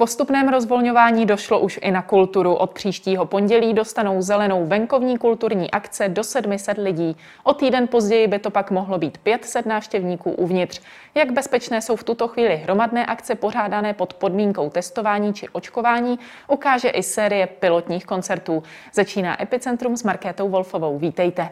postupném 0.00 0.48
rozvolňování 0.48 1.26
došlo 1.26 1.60
už 1.60 1.78
i 1.82 1.90
na 1.90 2.02
kulturu. 2.02 2.54
Od 2.54 2.70
příštího 2.70 3.26
pondělí 3.26 3.74
dostanou 3.74 4.22
zelenou 4.22 4.66
venkovní 4.66 5.18
kulturní 5.18 5.70
akce 5.70 6.08
do 6.08 6.24
700 6.24 6.78
lidí. 6.78 7.16
O 7.42 7.54
týden 7.54 7.88
později 7.88 8.26
by 8.26 8.38
to 8.38 8.50
pak 8.50 8.70
mohlo 8.70 8.98
být 8.98 9.18
500 9.18 9.66
návštěvníků 9.66 10.30
uvnitř. 10.30 10.80
Jak 11.14 11.32
bezpečné 11.32 11.82
jsou 11.82 11.96
v 11.96 12.04
tuto 12.04 12.28
chvíli 12.28 12.56
hromadné 12.56 13.06
akce 13.06 13.34
pořádané 13.34 13.94
pod 13.94 14.14
podmínkou 14.14 14.70
testování 14.70 15.34
či 15.34 15.48
očkování, 15.48 16.18
ukáže 16.48 16.88
i 16.88 17.02
série 17.02 17.46
pilotních 17.46 18.06
koncertů. 18.06 18.62
Začíná 18.92 19.42
Epicentrum 19.42 19.96
s 19.96 20.02
Markétou 20.02 20.48
Wolfovou. 20.48 20.98
Vítejte. 20.98 21.48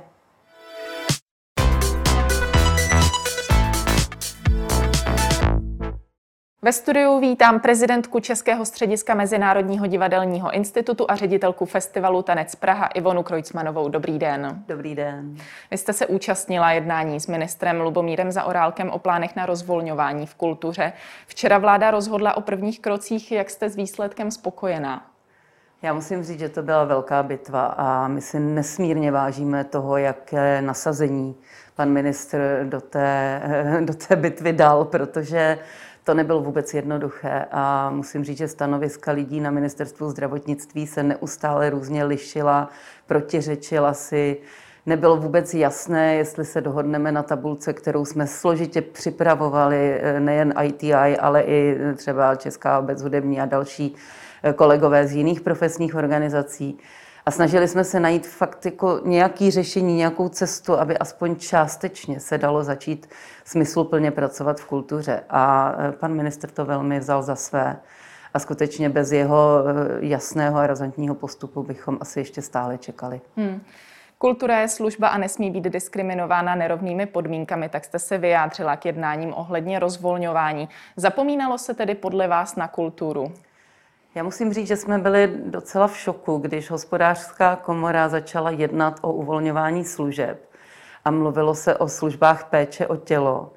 Ve 6.69 6.73
studiu 6.73 7.21
vítám 7.21 7.61
prezidentku 7.61 8.21
Českého 8.21 8.65
střediska 8.65 9.15
Mezinárodního 9.15 9.87
divadelního 9.87 10.51
institutu 10.51 11.07
a 11.09 11.17
ředitelku 11.17 11.65
festivalu 11.65 12.23
Tanec 12.23 12.55
Praha 12.55 12.87
Ivonu 12.87 13.23
Krojcmanovou. 13.23 13.89
Dobrý 13.89 14.19
den. 14.19 14.63
Dobrý 14.67 14.95
den. 14.95 15.37
Vy 15.71 15.79
jste 15.79 15.93
se 15.93 16.07
účastnila 16.07 16.73
jednání 16.73 17.21
s 17.21 17.27
ministrem 17.27 17.81
Lubomírem 17.81 18.33
Zaorálkem 18.33 18.91
o 18.91 18.99
plánech 18.99 19.37
na 19.37 19.47
rozvolňování 19.47 20.27
v 20.27 20.35
kultuře. 20.35 20.93
Včera 21.27 21.59
vláda 21.59 21.91
rozhodla 21.91 22.37
o 22.37 22.41
prvních 22.41 22.81
krocích. 22.81 23.33
Jak 23.33 23.51
jste 23.51 23.71
s 23.71 23.77
výsledkem 23.77 24.31
spokojená? 24.31 25.07
Já 25.83 25.95
musím 25.95 26.23
říct, 26.23 26.39
že 26.39 26.49
to 26.49 26.63
byla 26.63 26.85
velká 26.85 27.23
bitva 27.23 27.67
a 27.67 28.09
my 28.09 28.21
si 28.21 28.41
nesmírně 28.41 29.13
vážíme 29.13 29.65
toho, 29.65 29.97
jaké 29.97 30.63
nasazení 30.63 31.37
pan 31.77 31.91
ministr 31.91 32.67
do 32.69 32.81
té, 32.81 33.43
do 33.85 33.95
té 33.95 34.17
bitvy 34.17 34.53
dal, 34.53 34.85
protože 34.85 35.59
to 36.09 36.15
nebylo 36.15 36.41
vůbec 36.41 36.75
jednoduché 36.75 37.45
a 37.51 37.91
musím 37.91 38.25
říct, 38.25 38.39
že 38.39 38.49
stanoviska 38.49 39.13
lidí 39.13 39.41
na 39.41 39.51
ministerstvu 39.51 40.11
zdravotnictví 40.11 40.87
se 40.87 41.03
neustále 41.03 41.71
různě 41.71 42.05
lišila, 42.05 42.69
protiřečila 43.07 43.95
si. 43.95 44.37
Nebylo 44.87 45.17
vůbec 45.17 45.55
jasné, 45.55 46.15
jestli 46.15 46.45
se 46.45 46.61
dohodneme 46.61 47.13
na 47.13 47.23
tabulce, 47.23 47.73
kterou 47.73 48.05
jsme 48.05 48.27
složitě 48.27 48.83
připravovali, 48.83 50.01
eh, 50.01 50.21
nejen 50.21 50.55
ITI, 50.63 50.95
ale 50.95 51.43
i 51.43 51.79
třeba 51.97 52.35
Česká 52.35 52.79
obec 52.79 53.03
hudební 53.03 53.41
a 53.41 53.47
další 53.47 53.95
eh, 54.43 54.53
kolegové 54.53 55.07
z 55.07 55.13
jiných 55.13 55.41
profesních 55.41 55.95
organizací 55.95 56.79
a 57.29 57.31
snažili 57.31 57.69
jsme 57.69 57.85
se 57.85 58.01
najít 58.01 58.27
fakt 58.27 58.67
jako 58.67 59.01
nějaký 59.05 59.51
řešení, 59.51 59.97
nějakou 59.97 60.29
cestu, 60.29 60.79
aby 60.79 60.99
aspoň 60.99 61.37
částečně 61.37 62.21
se 62.21 62.39
dalo 62.39 62.65
začít 62.65 63.11
smysluplně 63.45 64.11
pracovat 64.11 64.61
v 64.61 64.67
kultuře. 64.67 65.23
A 65.31 65.75
e, 65.79 65.93
pan 65.93 66.15
ministr 66.15 66.51
to 66.51 66.65
velmi 66.65 66.99
vzal 66.99 67.23
za 67.23 67.37
své. 67.37 67.77
A 68.35 68.39
skutečně 68.39 68.89
bez 68.89 69.13
jeho 69.13 69.65
e, 69.69 70.07
jasného 70.07 70.59
a 70.59 70.67
razantního 70.67 71.15
postupu 71.15 71.63
bychom 71.63 71.99
asi 72.01 72.21
ještě 72.21 72.43
stále 72.43 72.79
čekali. 72.79 73.21
Hmm. 73.37 73.61
Kultura 74.19 74.61
je 74.61 74.69
služba 74.69 75.09
a 75.09 75.19
nesmí 75.19 75.51
být 75.51 75.65
diskriminována 75.65 76.55
nerovnými 76.55 77.07
podmínkami, 77.07 77.69
tak 77.69 77.85
jste 77.85 77.99
se 77.99 78.19
vyjádřila 78.19 78.77
k 78.77 78.87
jednáním 78.87 79.35
ohledně 79.35 79.79
rozvolňování. 79.79 80.69
Zapomínalo 80.97 81.59
se 81.59 81.75
tedy 81.75 81.95
podle 81.95 82.29
vás 82.29 82.57
na 82.57 82.69
kulturu? 82.69 83.33
Já 84.19 84.25
musím 84.25 84.53
říct, 84.53 84.69
že 84.69 84.77
jsme 84.77 84.99
byli 84.99 85.33
docela 85.45 85.87
v 85.87 85.97
šoku, 85.97 86.39
když 86.39 86.71
hospodářská 86.71 87.57
komora 87.57 88.09
začala 88.09 88.51
jednat 88.51 88.99
o 89.03 89.13
uvolňování 89.13 89.85
služeb 89.85 90.51
a 91.05 91.11
mluvilo 91.11 91.55
se 91.55 91.77
o 91.77 91.89
službách 91.89 92.45
péče 92.45 92.87
o 92.87 92.97
tělo. 92.97 93.53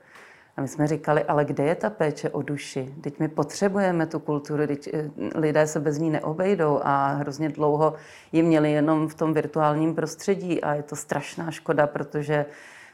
A 0.58 0.62
my 0.62 0.68
jsme 0.68 0.88
říkali, 0.88 1.24
ale 1.24 1.46
kde 1.46 1.64
je 1.64 1.76
ta 1.76 1.90
péče 1.90 2.30
o 2.30 2.42
duši? 2.42 2.96
Teď 3.02 3.20
my 3.20 3.28
potřebujeme 3.28 4.06
tu 4.06 4.20
kulturu, 4.20 4.68
teď 4.68 4.90
eh, 4.94 5.10
lidé 5.36 5.68
se 5.68 5.80
bez 5.80 5.98
ní 5.98 6.10
neobejdou 6.10 6.80
a 6.84 7.08
hrozně 7.08 7.50
dlouho 7.50 7.94
ji 8.32 8.44
měli 8.44 8.72
jenom 8.72 9.08
v 9.08 9.16
tom 9.16 9.34
virtuálním 9.34 9.96
prostředí 9.96 10.64
a 10.64 10.74
je 10.74 10.84
to 10.84 10.96
strašná 10.96 11.52
škoda, 11.52 11.88
protože 11.88 12.46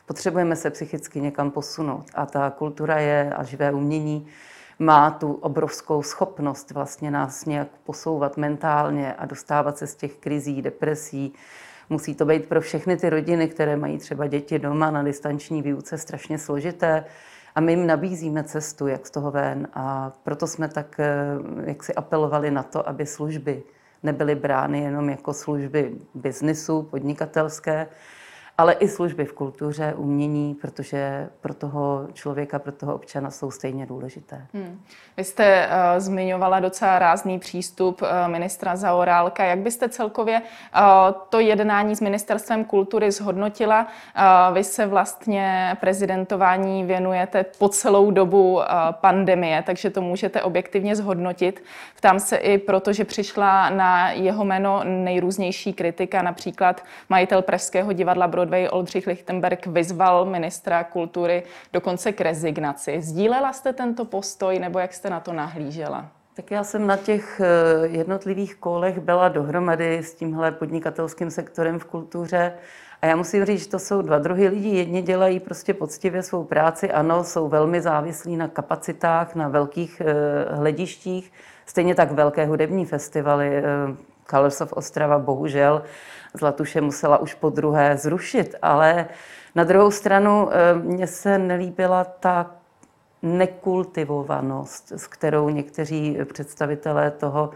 potřebujeme 0.06 0.56
se 0.56 0.70
psychicky 0.70 1.22
někam 1.22 1.52
posunout. 1.52 2.06
A 2.16 2.26
ta 2.26 2.50
kultura 2.50 3.00
je 3.00 3.34
a 3.36 3.44
živé 3.44 3.72
umění 3.72 4.28
má 4.80 5.12
tu 5.12 5.34
obrovskou 5.34 6.02
schopnost 6.04 6.72
vlastně 6.72 7.12
nás 7.12 7.46
nějak 7.46 7.68
posouvat 7.84 8.38
mentálně 8.38 9.14
a 9.14 9.26
dostávat 9.26 9.78
se 9.78 9.88
z 9.88 9.96
těch 9.96 10.16
krizí, 10.16 10.62
depresí. 10.62 11.34
Musí 11.90 12.16
to 12.16 12.26
být 12.26 12.46
pro 12.46 12.62
všechny 12.62 12.98
ty 12.98 13.10
rodiny, 13.10 13.48
které 13.48 13.78
mají 13.78 13.98
třeba 13.98 14.28
děti 14.28 14.60
doma 14.60 14.92
na 14.92 15.04
distanční 15.04 15.62
výuce 15.62 15.98
strašně 15.98 16.38
složité. 16.38 17.06
A 17.56 17.60
my 17.60 17.72
jim 17.72 17.88
nabízíme 17.88 18.44
cestu, 18.44 18.88
jak 18.88 19.08
z 19.08 19.12
toho 19.12 19.32
ven. 19.32 19.68
A 19.74 20.12
proto 20.24 20.48
jsme 20.48 20.68
tak 20.68 21.00
eh, 21.00 21.16
jak 21.64 21.84
si 21.84 21.96
apelovali 21.96 22.52
na 22.52 22.64
to, 22.64 22.90
aby 22.90 23.06
služby 23.06 23.64
nebyly 24.04 24.36
brány 24.36 24.80
jenom 24.80 25.10
jako 25.10 25.34
služby 25.34 25.96
biznisu, 26.16 26.84
podnikatelské, 26.84 27.88
ale 28.60 28.74
i 28.74 28.88
služby 28.88 29.26
v 29.26 29.34
kultuře, 29.34 29.94
umění, 29.98 30.56
protože 30.56 31.30
pro 31.42 31.54
toho 31.54 32.08
člověka, 32.14 32.60
pro 32.60 32.72
toho 32.72 32.96
občana 32.96 33.32
jsou 33.32 33.52
stejně 33.52 33.86
důležité. 33.86 34.46
Hmm. 34.54 34.82
Vy 35.18 35.24
jste 35.24 35.68
uh, 35.68 36.00
zmiňovala 36.00 36.60
docela 36.60 37.00
rázný 37.00 37.40
přístup 37.40 38.02
uh, 38.02 38.08
ministra 38.28 38.76
Zaorálka. 38.76 39.44
Jak 39.44 39.60
byste 39.60 39.90
celkově 39.90 40.42
uh, 40.42 40.82
to 41.30 41.40
jednání 41.40 41.96
s 41.96 42.02
ministerstvem 42.02 42.66
kultury 42.66 43.12
zhodnotila? 43.12 43.88
Uh, 44.18 44.56
vy 44.56 44.64
se 44.64 44.86
vlastně 44.86 45.78
prezidentování 45.80 46.84
věnujete 46.84 47.46
po 47.58 47.70
celou 47.70 48.12
dobu 48.12 48.54
uh, 48.54 48.64
pandemie, 48.92 49.64
takže 49.66 49.90
to 49.90 50.02
můžete 50.02 50.42
objektivně 50.42 50.96
zhodnotit. 50.96 51.64
Ptám 51.98 52.20
se 52.20 52.38
i 52.38 52.58
proto, 52.58 52.94
že 52.94 53.06
přišla 53.06 53.70
na 53.70 54.12
jeho 54.12 54.46
jméno 54.46 54.82
nejrůznější 54.84 55.74
kritika, 55.74 56.22
například 56.22 56.84
majitel 57.10 57.42
Pražského 57.42 57.94
divadla 57.94 58.28
Brod 58.28 58.47
Broadway 58.48 58.68
Oldřich 58.72 59.08
Lichtenberg 59.08 59.68
vyzval 59.68 60.26
ministra 60.26 60.84
kultury 60.84 61.44
dokonce 61.74 62.12
k 62.12 62.22
rezignaci. 62.22 63.02
Sdílela 63.02 63.54
jste 63.54 63.74
tento 63.74 64.06
postoj 64.06 64.60
nebo 64.60 64.80
jak 64.80 64.94
jste 64.94 65.10
na 65.10 65.20
to 65.20 65.34
nahlížela? 65.34 66.06
Tak 66.34 66.52
já 66.52 66.64
jsem 66.64 66.88
na 66.88 66.98
těch 66.98 67.42
eh, 67.44 67.88
jednotlivých 67.88 68.56
kolech 68.56 69.00
byla 69.00 69.30
dohromady 69.30 69.98
s 69.98 70.14
tímhle 70.14 70.52
podnikatelským 70.52 71.32
sektorem 71.32 71.80
v 71.80 71.86
kultuře. 71.86 72.54
A 73.02 73.06
já 73.06 73.16
musím 73.16 73.46
říct, 73.46 73.64
že 73.64 73.70
to 73.70 73.80
jsou 73.80 74.02
dva 74.02 74.20
druhy 74.20 74.48
lidí. 74.48 74.78
Jedni 74.78 75.02
dělají 75.02 75.40
prostě 75.40 75.74
poctivě 75.74 76.24
svou 76.24 76.44
práci, 76.44 76.92
ano, 76.92 77.24
jsou 77.24 77.48
velmi 77.48 77.82
závislí 77.82 78.38
na 78.38 78.48
kapacitách, 78.48 79.36
na 79.36 79.48
velkých 79.48 80.02
eh, 80.06 80.56
hledištích. 80.56 81.32
Stejně 81.66 81.96
tak 81.96 82.12
velké 82.12 82.46
hudební 82.46 82.86
festivaly, 82.86 83.58
eh, 83.58 83.64
Colors 84.30 84.62
of 84.62 84.74
Ostrava, 84.74 85.20
bohužel, 85.20 85.84
Zlatuše 86.34 86.82
musela 86.82 87.18
už 87.18 87.34
po 87.34 87.50
druhé 87.50 87.98
zrušit, 87.98 88.56
ale 88.62 89.06
na 89.56 89.64
druhou 89.64 89.92
stranu 89.92 90.50
eh, 90.52 90.74
mně 90.74 91.08
se 91.08 91.38
nelíbila 91.38 92.04
ta 92.04 92.52
nekultivovanost, 93.22 94.92
s 94.92 95.08
kterou 95.08 95.50
někteří 95.50 96.18
představitelé 96.34 97.12
toho 97.12 97.50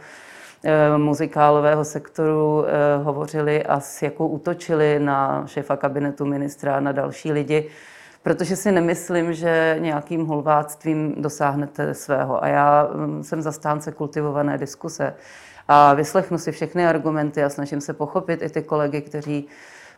eh, 0.63 0.97
muzikálového 0.97 1.85
sektoru 1.85 2.65
eh, 2.65 3.03
hovořili 3.03 3.63
a 3.63 3.79
s 3.79 4.01
jakou 4.01 4.27
útočili 4.27 4.99
na 4.99 5.43
šéfa 5.47 5.77
kabinetu 5.77 6.25
ministra 6.25 6.75
a 6.75 6.79
na 6.79 6.91
další 6.91 7.31
lidi, 7.31 7.69
protože 8.23 8.55
si 8.55 8.71
nemyslím, 8.71 9.33
že 9.33 9.75
nějakým 9.79 10.25
hulváctvím 10.25 11.15
dosáhnete 11.17 11.93
svého. 11.93 12.43
A 12.43 12.47
já 12.47 12.89
hm, 12.93 13.23
jsem 13.23 13.41
zastánce 13.41 13.91
kultivované 13.91 14.57
diskuse 14.57 15.13
a 15.73 15.93
vyslechnu 15.93 16.37
si 16.37 16.51
všechny 16.51 16.87
argumenty 16.87 17.43
a 17.43 17.49
snažím 17.49 17.81
se 17.81 17.93
pochopit 17.93 18.41
i 18.41 18.49
ty 18.49 18.61
kolegy, 18.61 19.01
kteří 19.01 19.47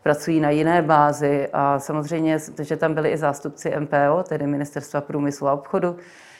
pracují 0.03 0.39
na 0.39 0.49
jiné 0.49 0.81
bázi 0.81 1.47
a 1.53 1.79
samozřejmě, 1.79 2.39
že 2.61 2.77
tam 2.77 2.93
byli 2.93 3.09
i 3.09 3.17
zástupci 3.17 3.73
MPO, 3.79 4.23
tedy 4.29 4.47
Ministerstva 4.47 5.01
průmyslu 5.01 5.47
a 5.47 5.53
obchodu, 5.53 5.95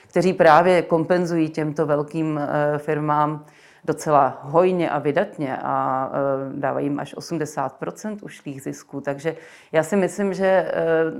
kteří 0.07 0.33
právě 0.33 0.81
kompenzují 0.81 1.49
těmto 1.49 1.85
velkým 1.85 2.39
eh, 2.39 2.77
firmám 2.77 3.45
docela 3.83 4.39
hojně 4.41 4.89
a 4.89 4.99
vydatně 4.99 5.57
a 5.57 6.09
eh, 6.13 6.59
dávají 6.59 6.85
jim 6.85 6.99
až 6.99 7.15
80 7.15 7.77
ušlých 8.21 8.61
zisků. 8.61 9.01
Takže 9.01 9.35
já 9.71 9.83
si 9.83 9.95
myslím, 9.95 10.33
že 10.33 10.45
eh, 10.47 10.73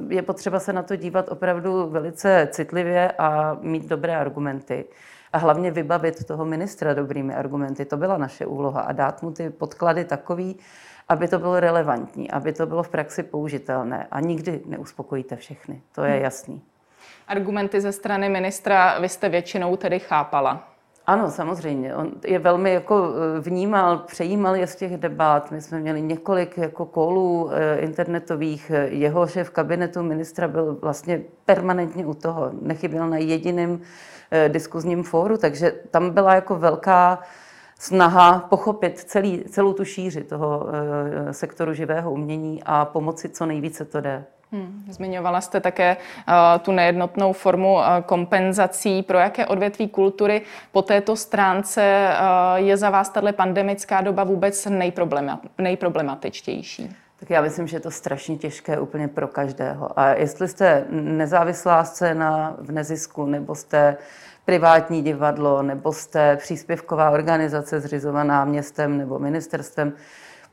je 0.09 0.21
potřeba 0.21 0.59
se 0.59 0.73
na 0.73 0.83
to 0.83 0.95
dívat 0.95 1.31
opravdu 1.31 1.89
velice 1.89 2.47
citlivě 2.51 3.11
a 3.11 3.57
mít 3.61 3.85
dobré 3.85 4.17
argumenty 4.17 4.85
a 5.33 5.37
hlavně 5.37 5.71
vybavit 5.71 6.23
toho 6.23 6.45
ministra 6.45 6.93
dobrými 6.93 7.35
argumenty. 7.35 7.85
To 7.85 7.97
byla 7.97 8.17
naše 8.17 8.45
úloha 8.45 8.81
a 8.81 8.91
dát 8.91 9.23
mu 9.23 9.31
ty 9.31 9.49
podklady 9.49 10.05
takový, 10.05 10.59
aby 11.09 11.27
to 11.27 11.39
bylo 11.39 11.59
relevantní, 11.59 12.31
aby 12.31 12.53
to 12.53 12.65
bylo 12.65 12.83
v 12.83 12.89
praxi 12.89 13.23
použitelné. 13.23 14.07
A 14.11 14.19
nikdy 14.19 14.61
neuspokojíte 14.65 15.35
všechny, 15.35 15.81
to 15.95 16.03
je 16.03 16.13
hmm. 16.13 16.23
jasný. 16.23 16.61
Argumenty 17.27 17.81
ze 17.81 17.91
strany 17.91 18.29
ministra 18.29 18.99
vy 18.99 19.09
jste 19.09 19.29
většinou 19.29 19.75
tedy 19.77 19.99
chápala? 19.99 20.72
Ano, 21.07 21.31
samozřejmě. 21.31 21.95
On 21.95 22.11
je 22.25 22.39
velmi 22.39 22.73
jako 22.73 23.13
eh, 23.37 23.39
vnímal, 23.39 23.97
přejímal 23.97 24.55
je 24.55 24.67
z 24.67 24.75
těch 24.75 24.97
debat. 24.97 25.51
My 25.51 25.61
jsme 25.61 25.79
měli 25.79 26.01
několik 26.01 26.57
jako 26.57 26.85
kolů 26.85 27.49
eh, 27.51 27.79
internetových. 27.79 28.71
Jeho 28.85 29.27
šéf 29.27 29.49
kabinetu 29.49 30.03
ministra 30.03 30.47
byl 30.47 30.77
vlastně 30.81 31.21
permanentně 31.45 32.05
u 32.05 32.13
toho. 32.13 32.51
Nechyběl 32.61 33.09
na 33.09 33.17
jediném 33.17 33.79
eh, 34.31 34.49
diskuzním 34.49 35.03
fóru, 35.03 35.37
takže 35.37 35.71
tam 35.91 36.09
byla 36.09 36.35
jako 36.35 36.55
velká 36.55 37.19
snaha 37.79 38.39
pochopit 38.39 38.99
celý, 38.99 39.43
celou 39.43 39.73
tu 39.73 39.85
šíři 39.85 40.23
toho 40.23 40.67
sektoru 41.31 41.73
živého 41.73 42.11
umění 42.11 42.63
a 42.65 42.85
pomoci 42.85 43.29
co 43.29 43.45
nejvíce 43.45 43.85
to 43.85 44.01
jde. 44.01 44.25
Hmm. 44.53 44.85
Zmiňovala 44.89 45.41
jste 45.41 45.59
také 45.59 45.97
uh, 45.97 46.33
tu 46.61 46.71
nejednotnou 46.71 47.33
formu 47.33 47.73
uh, 47.73 47.83
kompenzací. 48.05 49.03
Pro 49.03 49.17
jaké 49.17 49.45
odvětví 49.45 49.87
kultury 49.87 50.41
po 50.71 50.81
této 50.81 51.15
stránce 51.15 52.09
uh, 52.09 52.65
je 52.65 52.77
za 52.77 52.89
vás 52.89 53.09
tato 53.09 53.33
pandemická 53.33 54.01
doba 54.01 54.23
vůbec 54.23 54.65
nejproblema, 54.65 55.41
nejproblematičtější? 55.57 56.95
Tak 57.19 57.29
já 57.29 57.41
myslím, 57.41 57.67
že 57.67 57.75
je 57.75 57.81
to 57.81 57.91
strašně 57.91 58.37
těžké 58.37 58.79
úplně 58.79 59.07
pro 59.07 59.27
každého. 59.27 59.99
A 59.99 60.09
jestli 60.09 60.47
jste 60.47 60.85
nezávislá 60.91 61.83
scéna 61.83 62.55
v 62.59 62.71
nezisku, 62.71 63.25
nebo 63.25 63.55
jste 63.55 63.97
privátní 64.45 65.01
divadlo, 65.01 65.61
nebo 65.61 65.93
jste 65.93 66.37
příspěvková 66.37 67.09
organizace 67.09 67.79
zřizovaná 67.79 68.45
městem 68.45 68.97
nebo 68.97 69.19
ministerstvem, 69.19 69.93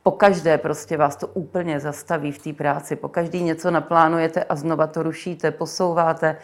po 0.03 0.11
každé 0.11 0.57
prostě 0.57 0.97
vás 0.97 1.15
to 1.15 1.27
úplně 1.27 1.79
zastaví 1.79 2.31
v 2.31 2.43
té 2.43 2.53
práci. 2.53 2.95
Po 2.95 3.09
každý 3.09 3.43
něco 3.43 3.71
naplánujete 3.71 4.43
a 4.43 4.55
znova 4.55 4.87
to 4.87 5.03
rušíte, 5.03 5.51
posouváte. 5.51 6.37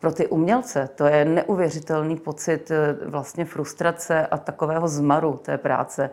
Pro 0.00 0.12
ty 0.12 0.26
umělce 0.26 0.88
to 0.94 1.06
je 1.06 1.24
neuvěřitelný 1.24 2.16
pocit 2.16 2.70
eh, 2.70 2.96
vlastně 3.06 3.44
frustrace 3.44 4.26
a 4.26 4.38
takového 4.38 4.88
zmaru 4.88 5.40
té 5.42 5.58
práce. 5.58 6.10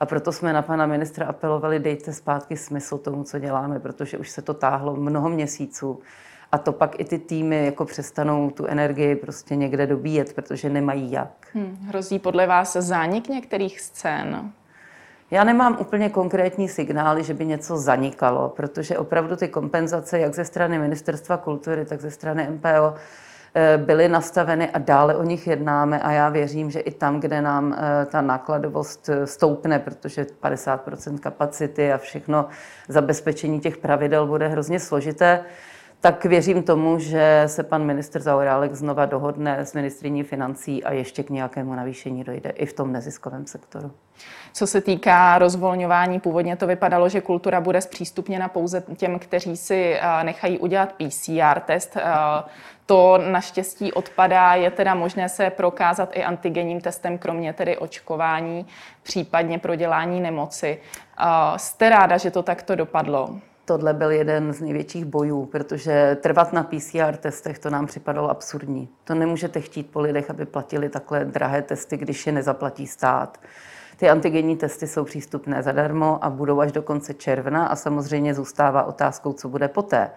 A 0.00 0.06
proto 0.06 0.32
jsme 0.32 0.52
na 0.52 0.62
pana 0.62 0.86
ministra 0.86 1.26
apelovali, 1.26 1.78
dejte 1.78 2.12
zpátky 2.12 2.56
smysl 2.56 2.98
tomu, 2.98 3.24
co 3.24 3.38
děláme, 3.38 3.80
protože 3.80 4.18
už 4.18 4.30
se 4.30 4.42
to 4.42 4.54
táhlo 4.54 4.96
mnoho 4.96 5.28
měsíců. 5.28 6.00
A 6.52 6.58
to 6.58 6.72
pak 6.72 7.00
i 7.00 7.04
ty 7.04 7.18
týmy 7.18 7.64
jako 7.64 7.84
přestanou 7.84 8.50
tu 8.50 8.66
energii 8.66 9.16
prostě 9.16 9.56
někde 9.56 9.86
dobíjet, 9.86 10.32
protože 10.32 10.70
nemají 10.70 11.12
jak. 11.12 11.48
Hmm, 11.54 11.78
hrozí 11.88 12.18
podle 12.18 12.46
vás 12.46 12.72
zánik 12.72 13.28
některých 13.28 13.80
scén? 13.80 14.52
Já 15.30 15.44
nemám 15.44 15.76
úplně 15.80 16.08
konkrétní 16.08 16.68
signály, 16.68 17.24
že 17.24 17.34
by 17.34 17.46
něco 17.46 17.76
zanikalo, 17.76 18.48
protože 18.48 18.98
opravdu 18.98 19.36
ty 19.36 19.48
kompenzace, 19.48 20.18
jak 20.18 20.34
ze 20.34 20.44
strany 20.44 20.78
Ministerstva 20.78 21.36
kultury, 21.36 21.84
tak 21.84 22.00
ze 22.00 22.10
strany 22.10 22.48
MPO, 22.50 22.94
eh, 23.54 23.78
byly 23.78 24.08
nastaveny 24.08 24.70
a 24.70 24.78
dále 24.78 25.16
o 25.16 25.22
nich 25.22 25.46
jednáme. 25.46 26.00
A 26.00 26.12
já 26.12 26.28
věřím, 26.28 26.70
že 26.70 26.80
i 26.80 26.90
tam, 26.90 27.20
kde 27.20 27.42
nám 27.42 27.76
eh, 27.78 28.06
ta 28.06 28.20
nákladovost 28.20 29.08
eh, 29.08 29.26
stoupne, 29.26 29.78
protože 29.78 30.26
50% 30.42 31.18
kapacity 31.18 31.92
a 31.92 31.98
všechno 31.98 32.46
zabezpečení 32.88 33.60
těch 33.60 33.76
pravidel 33.76 34.26
bude 34.26 34.48
hrozně 34.48 34.80
složité, 34.80 35.44
tak 36.04 36.24
věřím 36.24 36.62
tomu, 36.62 36.98
že 36.98 37.42
se 37.46 37.62
pan 37.62 37.84
minister 37.84 38.22
Zaurálek 38.22 38.74
znova 38.74 39.06
dohodne 39.06 39.58
s 39.58 39.74
ministriní 39.74 40.22
financí 40.22 40.84
a 40.84 40.92
ještě 40.92 41.22
k 41.22 41.30
nějakému 41.30 41.74
navýšení 41.74 42.24
dojde 42.24 42.50
i 42.50 42.66
v 42.66 42.72
tom 42.72 42.92
neziskovém 42.92 43.46
sektoru. 43.46 43.92
Co 44.52 44.66
se 44.66 44.80
týká 44.80 45.38
rozvolňování, 45.38 46.20
původně 46.20 46.56
to 46.56 46.66
vypadalo, 46.66 47.08
že 47.08 47.20
kultura 47.20 47.60
bude 47.60 47.80
zpřístupněna 47.80 48.48
pouze 48.48 48.82
těm, 48.96 49.18
kteří 49.18 49.56
si 49.56 49.98
eh, 50.00 50.24
nechají 50.24 50.58
udělat 50.58 50.92
PCR 50.92 51.60
test. 51.60 51.96
Eh, 51.96 52.02
to 52.86 53.18
naštěstí 53.30 53.92
odpadá, 53.92 54.54
je 54.54 54.70
teda 54.70 54.94
možné 54.94 55.28
se 55.28 55.50
prokázat 55.50 56.10
i 56.12 56.24
antigenním 56.24 56.80
testem, 56.80 57.18
kromě 57.18 57.52
tedy 57.52 57.78
očkování, 57.78 58.66
případně 59.02 59.58
prodělání 59.58 60.20
nemoci. 60.20 60.80
Eh, 61.20 61.24
jste 61.58 61.88
ráda, 61.88 62.16
že 62.16 62.30
to 62.30 62.42
takto 62.42 62.74
dopadlo? 62.74 63.28
Tohle 63.64 63.94
byl 63.94 64.10
jeden 64.10 64.52
z 64.52 64.60
největších 64.60 65.04
bojů, 65.04 65.46
protože 65.46 66.16
trvat 66.20 66.52
na 66.52 66.62
PCR 66.62 67.16
testech 67.16 67.58
to 67.58 67.70
nám 67.70 67.86
připadalo 67.86 68.30
absurdní. 68.30 68.88
To 69.04 69.14
nemůžete 69.14 69.60
chtít 69.60 69.90
po 69.90 70.00
lidech, 70.00 70.30
aby 70.30 70.46
platili 70.46 70.88
takhle 70.88 71.24
drahé 71.24 71.62
testy, 71.62 71.96
když 71.96 72.26
je 72.26 72.32
nezaplatí 72.32 72.86
stát. 72.86 73.38
Ty 73.96 74.10
antigenní 74.10 74.56
testy 74.56 74.86
jsou 74.86 75.04
přístupné 75.04 75.62
zadarmo 75.62 76.24
a 76.24 76.30
budou 76.30 76.60
až 76.60 76.72
do 76.72 76.82
konce 76.82 77.14
června 77.14 77.66
a 77.66 77.76
samozřejmě 77.76 78.34
zůstává 78.34 78.82
otázkou, 78.82 79.32
co 79.32 79.48
bude 79.48 79.68
poté. 79.68 80.10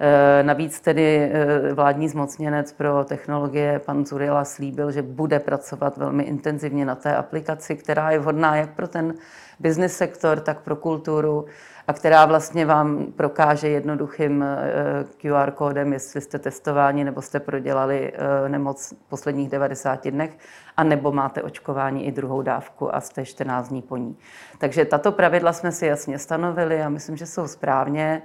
E, 0.00 0.42
navíc 0.42 0.80
tedy 0.80 1.30
e, 1.32 1.74
vládní 1.74 2.08
zmocněnec 2.08 2.72
pro 2.72 3.04
technologie 3.04 3.78
pan 3.78 4.06
Zurila 4.06 4.44
slíbil, 4.44 4.90
že 4.90 5.02
bude 5.02 5.40
pracovat 5.40 5.96
velmi 5.96 6.22
intenzivně 6.22 6.84
na 6.84 6.94
té 6.94 7.16
aplikaci, 7.16 7.76
která 7.76 8.10
je 8.10 8.18
vhodná 8.18 8.56
jak 8.56 8.70
pro 8.70 8.88
ten 8.88 9.14
business 9.60 9.96
sektor, 9.96 10.40
tak 10.40 10.60
pro 10.60 10.76
kulturu 10.76 11.46
a 11.88 11.92
která 11.92 12.26
vlastně 12.26 12.66
vám 12.66 13.12
prokáže 13.12 13.68
jednoduchým 13.68 14.42
eh, 14.42 15.04
QR 15.16 15.50
kódem, 15.50 15.92
jestli 15.92 16.20
jste 16.20 16.38
testováni 16.38 17.04
nebo 17.04 17.22
jste 17.22 17.40
prodělali 17.40 18.12
eh, 18.14 18.48
nemoc 18.48 18.92
v 18.92 19.08
posledních 19.08 19.48
90 19.48 20.08
dnech, 20.08 20.38
a 20.76 20.84
nebo 20.84 21.12
máte 21.12 21.42
očkování 21.42 22.06
i 22.06 22.12
druhou 22.12 22.42
dávku 22.42 22.94
a 22.94 23.00
jste 23.00 23.24
14 23.24 23.68
dní 23.68 23.82
po 23.82 23.96
ní. 23.96 24.16
Takže 24.58 24.84
tato 24.84 25.12
pravidla 25.12 25.52
jsme 25.52 25.72
si 25.72 25.86
jasně 25.86 26.18
stanovili 26.18 26.82
a 26.82 26.88
myslím, 26.88 27.16
že 27.16 27.26
jsou 27.26 27.48
správně 27.48 28.22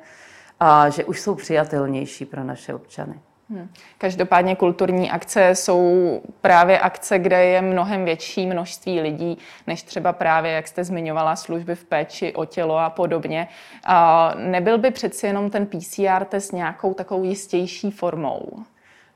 a 0.60 0.90
že 0.90 1.06
už 1.06 1.22
jsou 1.22 1.36
přijatelnější 1.36 2.26
pro 2.26 2.44
naše 2.44 2.74
občany. 2.74 3.22
Hmm. 3.52 3.70
Každopádně 3.98 4.56
kulturní 4.56 5.12
akce 5.12 5.56
jsou 5.56 6.22
právě 6.42 6.80
akce, 6.80 7.20
kde 7.20 7.46
je 7.46 7.62
mnohem 7.62 8.06
větší 8.06 8.48
množství 8.48 9.02
lidí, 9.02 9.38
než 9.68 9.84
třeba 9.84 10.14
právě, 10.14 10.52
jak 10.52 10.68
jste 10.68 10.84
zmiňovala, 10.84 11.36
služby 11.36 11.76
v 11.76 11.84
péči 11.84 12.34
o 12.34 12.46
tělo 12.46 12.78
a 12.78 12.90
podobně. 12.90 13.48
A 13.86 14.34
nebyl 14.38 14.78
by 14.78 14.92
přeci 14.92 15.28
jenom 15.28 15.50
ten 15.50 15.66
PCR 15.66 16.26
test 16.26 16.52
nějakou 16.54 16.94
takovou 16.94 17.24
jistější 17.24 17.92
formou? 17.92 18.64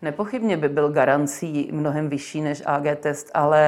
Nepochybně 0.01 0.57
by 0.57 0.69
byl 0.69 0.91
garancí 0.91 1.69
mnohem 1.71 2.09
vyšší 2.09 2.41
než 2.41 2.63
AG 2.65 2.99
test, 2.99 3.31
ale 3.33 3.61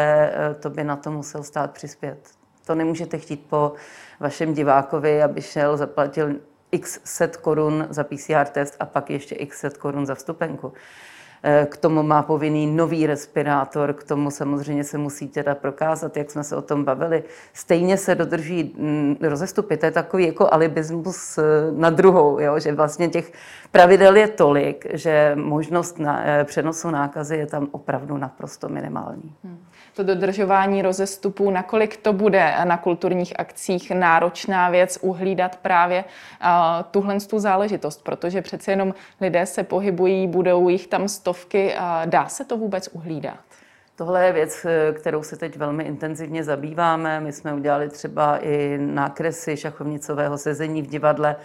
e, 0.52 0.54
to 0.54 0.69
by 0.69 0.84
na 0.84 0.96
to 0.96 1.12
musel 1.12 1.44
stát 1.44 1.72
přispět. 1.72 2.18
To 2.66 2.75
nemůžete 2.75 3.18
chtít 3.18 3.46
po 3.50 3.74
vašem 4.19 4.54
divákovi, 4.54 5.24
aby 5.24 5.42
šel, 5.42 5.78
zaplatil 5.78 6.36
x 6.72 7.00
set 7.04 7.38
korun 7.38 7.88
za 7.90 8.04
PCR 8.04 8.46
test 8.52 8.75
a 8.80 8.86
pak 8.86 9.10
ještě 9.10 9.36
x 9.36 9.60
set 9.60 9.78
korun 9.78 10.06
za 10.06 10.16
vstupenku. 10.16 10.74
Eh, 11.44 11.68
k 11.69 11.78
tomu 11.78 12.04
má 12.04 12.22
povinný 12.22 12.68
nový 12.68 13.08
respirátor, 13.08 13.94
k 13.94 14.04
tomu 14.04 14.31
samozřejmě 14.31 14.84
se 14.84 14.98
musí 14.98 15.28
teda 15.28 15.56
prokázat, 15.56 16.18
jak 16.18 16.31
jsme 16.31 16.44
se 16.44 16.56
o 16.56 16.62
tom 16.62 16.84
bavili. 16.84 17.24
Stejně 17.54 17.98
se 17.98 18.16
dodrží 18.16 18.75
mm, 18.78 19.16
rozestupy, 19.22 19.78
to 19.78 19.86
je 19.86 19.92
takový 19.92 20.25
jako 20.25 20.54
alibismus 20.54 21.38
eh, 21.38 21.44
na 21.72 21.90
druhou, 21.90 22.40
jo? 22.40 22.59
že 22.59 22.74
vlastně 22.74 23.07
těch 23.07 23.33
pravidel 23.71 24.16
je 24.16 24.28
tolik, 24.28 24.86
že 24.94 25.31
možnost 25.36 26.00
na, 26.00 26.21
eh, 26.26 26.44
přenosu 26.44 26.92
nákazy 26.92 27.38
je 27.38 27.45
tam 27.45 27.68
opravdu 27.71 28.18
naprosto 28.18 28.69
minimální. 28.69 29.36
Hmm 29.44 29.59
to 29.97 30.04
dodržování 30.04 30.81
rozestupů, 30.81 31.51
nakolik 31.51 31.97
to 31.97 32.13
bude 32.13 32.54
na 32.63 32.77
kulturních 32.77 33.39
akcích 33.39 33.92
náročná 33.92 34.69
věc 34.69 34.99
uhlídat 35.01 35.56
právě 35.56 36.04
uh, 36.04 36.47
tuhle 36.92 37.19
tu 37.19 37.39
záležitost, 37.39 38.04
protože 38.04 38.42
přeci 38.42 38.71
jenom 38.71 38.94
lidé 39.21 39.45
se 39.45 39.63
pohybují, 39.63 40.27
budou 40.27 40.69
jich 40.69 40.87
tam 40.87 41.07
stovky. 41.07 41.73
Uh, 41.75 41.81
dá 42.06 42.27
se 42.27 42.45
to 42.45 42.57
vůbec 42.57 42.87
uhlídat? 42.87 43.37
Tohle 43.95 44.25
je 44.25 44.33
věc, 44.33 44.66
kterou 44.94 45.23
se 45.23 45.37
teď 45.37 45.57
velmi 45.57 45.83
intenzivně 45.83 46.44
zabýváme. 46.44 47.19
My 47.19 47.33
jsme 47.33 47.54
udělali 47.54 47.89
třeba 47.89 48.37
i 48.37 48.77
nákresy 48.81 49.57
šachovnicového 49.57 50.37
sezení 50.37 50.81
v 50.81 50.87
divadle, 50.87 51.35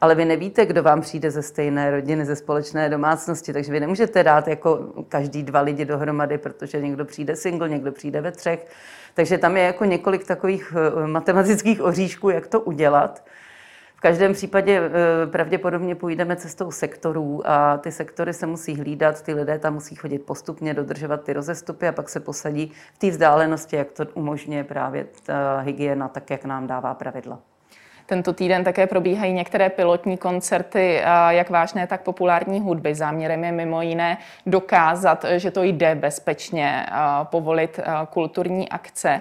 ale 0.00 0.14
vy 0.14 0.24
nevíte, 0.24 0.66
kdo 0.66 0.82
vám 0.82 1.00
přijde 1.00 1.30
ze 1.30 1.42
stejné 1.42 1.90
rodiny, 1.90 2.24
ze 2.24 2.36
společné 2.36 2.88
domácnosti, 2.88 3.52
takže 3.52 3.72
vy 3.72 3.80
nemůžete 3.80 4.22
dát 4.22 4.48
jako 4.48 4.92
každý 5.08 5.42
dva 5.42 5.60
lidi 5.60 5.84
dohromady, 5.84 6.38
protože 6.38 6.80
někdo 6.80 7.04
přijde 7.04 7.36
single, 7.36 7.68
někdo 7.68 7.92
přijde 7.92 8.20
ve 8.20 8.32
třech. 8.32 8.66
Takže 9.14 9.38
tam 9.38 9.56
je 9.56 9.62
jako 9.62 9.84
několik 9.84 10.24
takových 10.24 10.74
eh, 10.76 11.06
matematických 11.06 11.82
oříšků, 11.82 12.30
jak 12.30 12.46
to 12.46 12.60
udělat. 12.60 13.24
V 13.96 14.00
každém 14.00 14.32
případě 14.32 14.80
eh, 14.80 15.26
pravděpodobně 15.26 15.94
půjdeme 15.94 16.36
cestou 16.36 16.70
sektorů 16.70 17.42
a 17.44 17.78
ty 17.78 17.92
sektory 17.92 18.32
se 18.34 18.46
musí 18.46 18.76
hlídat, 18.76 19.22
ty 19.22 19.34
lidé 19.34 19.58
tam 19.58 19.74
musí 19.74 19.94
chodit 19.94 20.18
postupně, 20.18 20.74
dodržovat 20.74 21.24
ty 21.24 21.32
rozestupy 21.32 21.88
a 21.88 21.92
pak 21.92 22.08
se 22.08 22.20
posadí 22.20 22.72
v 22.94 22.98
té 22.98 23.10
vzdálenosti, 23.10 23.76
jak 23.76 23.92
to 23.92 24.04
umožňuje 24.14 24.64
právě 24.64 25.06
ta 25.26 25.58
hygiena, 25.58 26.08
tak 26.08 26.30
jak 26.30 26.44
nám 26.44 26.66
dává 26.66 26.94
pravidla. 26.94 27.49
Tento 28.10 28.32
týden 28.32 28.64
také 28.64 28.86
probíhají 28.86 29.32
některé 29.32 29.68
pilotní 29.68 30.16
koncerty, 30.16 31.02
jak 31.28 31.50
vážné, 31.50 31.86
tak 31.86 32.00
populární 32.00 32.60
hudby. 32.60 32.94
Záměrem 32.94 33.44
je 33.44 33.52
mimo 33.52 33.82
jiné 33.82 34.18
dokázat, 34.46 35.24
že 35.36 35.50
to 35.50 35.62
jde 35.62 35.94
bezpečně 35.94 36.86
povolit 37.22 37.80
kulturní 38.10 38.68
akce. 38.68 39.20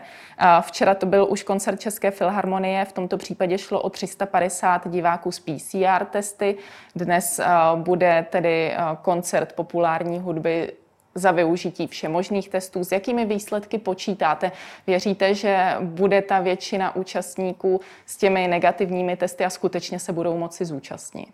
Včera 0.62 0.96
to 0.96 1.06
byl 1.06 1.28
už 1.30 1.44
koncert 1.44 1.80
České 1.80 2.12
filharmonie, 2.12 2.86
v 2.86 2.94
tomto 2.94 3.18
případě 3.18 3.58
šlo 3.58 3.82
o 3.82 3.90
350 3.90 4.88
diváků 4.88 5.32
z 5.32 5.40
PCR 5.40 6.06
testy. 6.12 6.56
Dnes 6.96 7.42
bude 7.76 8.26
tedy 8.30 8.74
koncert 9.02 9.54
populární 9.54 10.20
hudby 10.20 10.72
za 11.16 11.32
využití 11.32 11.88
všemožných 11.88 12.50
testů. 12.50 12.84
S 12.84 12.92
jakými 12.92 13.26
výsledky 13.26 13.78
počítáte? 13.78 14.52
Věříte, 14.88 15.34
že 15.34 15.76
bude 15.82 16.22
ta 16.22 16.40
většina 16.40 16.96
účastníků 16.96 17.82
s 18.06 18.18
těmi 18.18 18.48
negativními 18.48 19.18
testy 19.18 19.46
a 19.46 19.50
skutečně 19.50 20.00
se 20.00 20.14
budou 20.14 20.38
moci 20.38 20.66
zúčastnit? 20.66 21.34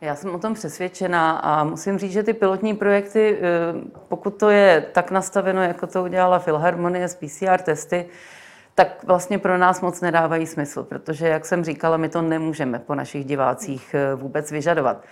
Já 0.00 0.16
jsem 0.16 0.34
o 0.34 0.38
tom 0.38 0.54
přesvědčená 0.54 1.38
a 1.38 1.64
musím 1.64 1.98
říct, 1.98 2.12
že 2.12 2.22
ty 2.22 2.32
pilotní 2.32 2.74
projekty, 2.74 3.38
eh, 3.38 3.42
pokud 4.08 4.30
to 4.30 4.50
je 4.50 4.86
tak 4.92 5.10
nastaveno, 5.10 5.62
jako 5.62 5.86
to 5.86 6.02
udělala 6.02 6.38
Filharmonie 6.38 7.08
s 7.08 7.14
PCR 7.14 7.60
testy, 7.60 8.06
tak 8.74 9.04
vlastně 9.04 9.38
pro 9.38 9.58
nás 9.58 9.80
moc 9.80 10.00
nedávají 10.00 10.46
smysl, 10.46 10.82
protože, 10.82 11.28
jak 11.28 11.46
jsem 11.46 11.64
říkala, 11.64 11.96
my 11.96 12.08
to 12.08 12.22
nemůžeme 12.22 12.78
po 12.78 12.94
našich 12.94 13.24
divácích 13.24 13.94
eh, 13.94 14.14
vůbec 14.14 14.50
vyžadovat. 14.50 15.04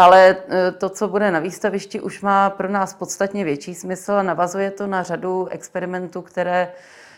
Ale 0.00 0.36
eh, 0.48 0.72
to, 0.72 0.88
co 0.88 1.08
bude 1.08 1.30
na 1.30 1.38
výstavišti, 1.38 2.00
už 2.00 2.20
má 2.20 2.50
pro 2.50 2.68
nás 2.68 2.94
podstatně 2.94 3.44
větší 3.44 3.74
smysl 3.74 4.12
a 4.12 4.22
navazuje 4.22 4.70
to 4.70 4.86
na 4.86 5.02
řadu 5.02 5.48
experimentů, 5.50 6.22
které 6.22 6.72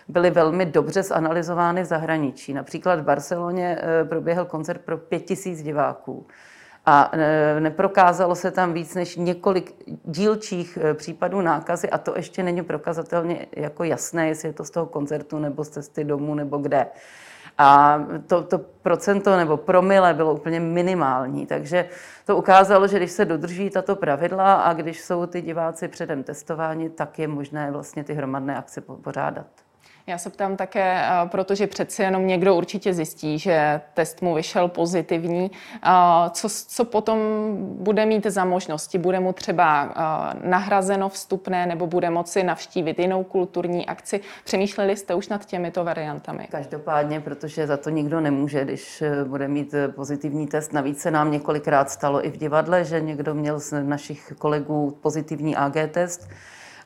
byly 0.09 0.31
velmi 0.31 0.67
dobře 0.67 1.03
zanalizovány 1.03 1.83
v 1.83 1.85
zahraničí. 1.85 2.55
Například 2.55 3.01
v 3.01 3.05
Barceloně 3.05 3.79
proběhl 4.09 4.45
koncert 4.45 4.81
pro 4.81 4.99
pět 4.99 5.21
tisíc 5.21 5.63
diváků. 5.63 6.27
A 6.87 7.11
e, 7.13 7.61
neprokázalo 7.61 8.35
se 8.35 8.51
tam 8.51 8.73
víc 8.73 8.95
než 8.95 9.17
několik 9.17 9.75
dílčích 10.05 10.79
e, 10.83 10.95
případů 10.95 11.41
nákazy 11.41 11.91
a 11.91 11.99
to 11.99 12.17
ještě 12.17 12.43
není 12.43 12.63
prokazatelně 12.63 13.47
jako 13.57 13.85
jasné, 13.85 14.29
jestli 14.29 14.49
je 14.49 14.53
to 14.53 14.65
z 14.65 14.71
toho 14.71 14.87
koncertu 14.87 15.39
nebo 15.39 15.65
z 15.65 15.69
cesty 15.69 16.05
domů 16.05 16.35
nebo 16.35 16.59
kde. 16.59 16.87
A 17.59 18.01
to, 18.27 18.43
to 18.43 18.59
procento 18.59 19.37
nebo 19.37 19.57
promile 19.57 20.15
bylo 20.15 20.35
úplně 20.35 20.61
minimální, 20.61 21.47
takže 21.47 21.89
to 22.27 22.37
ukázalo, 22.37 22.89
že 22.89 22.97
když 22.97 23.11
se 23.11 23.25
dodrží 23.25 23.71
tato 23.71 23.97
pravidla 23.97 24.55
a 24.55 24.73
když 24.73 25.01
jsou 25.01 25.27
ty 25.27 25.43
diváci 25.43 25.89
předem 25.89 26.23
testováni, 26.23 26.91
tak 26.91 27.19
je 27.19 27.29
možné 27.29 27.71
vlastně 27.71 28.05
ty 28.05 28.15
hromadné 28.15 28.57
akce 28.57 28.81
pořádat. 28.81 29.47
Já 30.07 30.19
se 30.19 30.31
ptám 30.31 30.57
také, 30.57 31.03
eh, 31.03 31.29
protože 31.29 31.67
přeci 31.67 32.03
jenom 32.03 32.27
někdo 32.27 32.55
určitě 32.55 32.95
zjistí, 32.95 33.39
že 33.39 33.81
test 33.95 34.23
mu 34.23 34.35
vyšel 34.35 34.69
pozitivní. 34.69 35.51
Eh, 35.85 35.91
co, 36.31 36.49
co 36.69 36.85
potom 36.85 37.19
bude 37.59 38.07
mít 38.07 38.27
za 38.27 38.45
možnosti? 38.45 38.99
Bude 38.99 39.21
mu 39.21 39.33
třeba 39.33 39.85
eh, 39.85 40.49
nahrazeno 40.49 41.09
vstupné 41.09 41.67
nebo 41.67 41.87
bude 41.87 42.11
moci 42.11 42.43
navštívit 42.43 42.99
jinou 42.99 43.25
kulturní 43.25 43.87
akci? 43.87 44.21
Přemýšleli 44.45 44.97
jste 44.97 45.15
už 45.15 45.29
nad 45.29 45.45
těmito 45.45 45.85
variantami? 45.85 46.49
Každopádně, 46.51 47.21
protože 47.21 47.67
za 47.67 47.77
to 47.77 47.91
nikdo 47.91 48.21
nemůže, 48.21 48.65
když 48.65 49.03
bude 49.25 49.49
mít 49.49 49.75
pozitivní 49.95 50.47
test. 50.47 50.73
Navíc 50.73 51.01
se 51.01 51.11
nám 51.11 51.31
několikrát 51.31 51.91
stalo 51.91 52.27
i 52.27 52.31
v 52.31 52.37
divadle, 52.37 52.85
že 52.85 53.01
někdo 53.01 53.35
měl 53.35 53.61
z 53.61 53.83
našich 53.83 54.33
kolegů 54.39 54.99
pozitivní 55.03 55.57
AG 55.57 55.75
test 55.91 56.29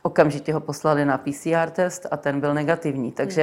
Okamžitě 0.07 0.53
ho 0.53 0.61
poslali 0.61 1.05
na 1.05 1.19
PCR 1.19 1.71
test 1.73 2.07
a 2.11 2.17
ten 2.17 2.41
byl 2.41 2.55
negativní. 2.55 3.13
Takže 3.13 3.43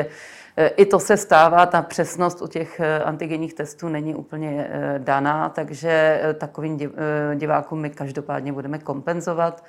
hmm. 0.58 0.70
i 0.76 0.86
to 0.86 1.00
se 1.00 1.18
stává, 1.18 1.66
ta 1.66 1.82
přesnost 1.82 2.42
u 2.42 2.48
těch 2.48 2.80
eh, 2.80 3.00
antigenních 3.00 3.54
testů 3.54 3.88
není 3.88 4.16
úplně 4.16 4.68
eh, 4.70 5.00
daná, 5.00 5.50
takže 5.50 6.22
takovým 6.38 6.80
divákům 7.36 7.80
my 7.80 7.90
každopádně 7.90 8.54
budeme 8.54 8.80
kompenzovat 8.80 9.64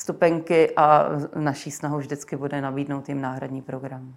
vstupenky 0.00 0.70
a 0.76 1.06
naší 1.34 1.70
snahou 1.70 1.98
vždycky 1.98 2.36
bude 2.36 2.60
nabídnout 2.60 3.08
jim 3.08 3.20
náhradní 3.20 3.62
program. 3.62 4.14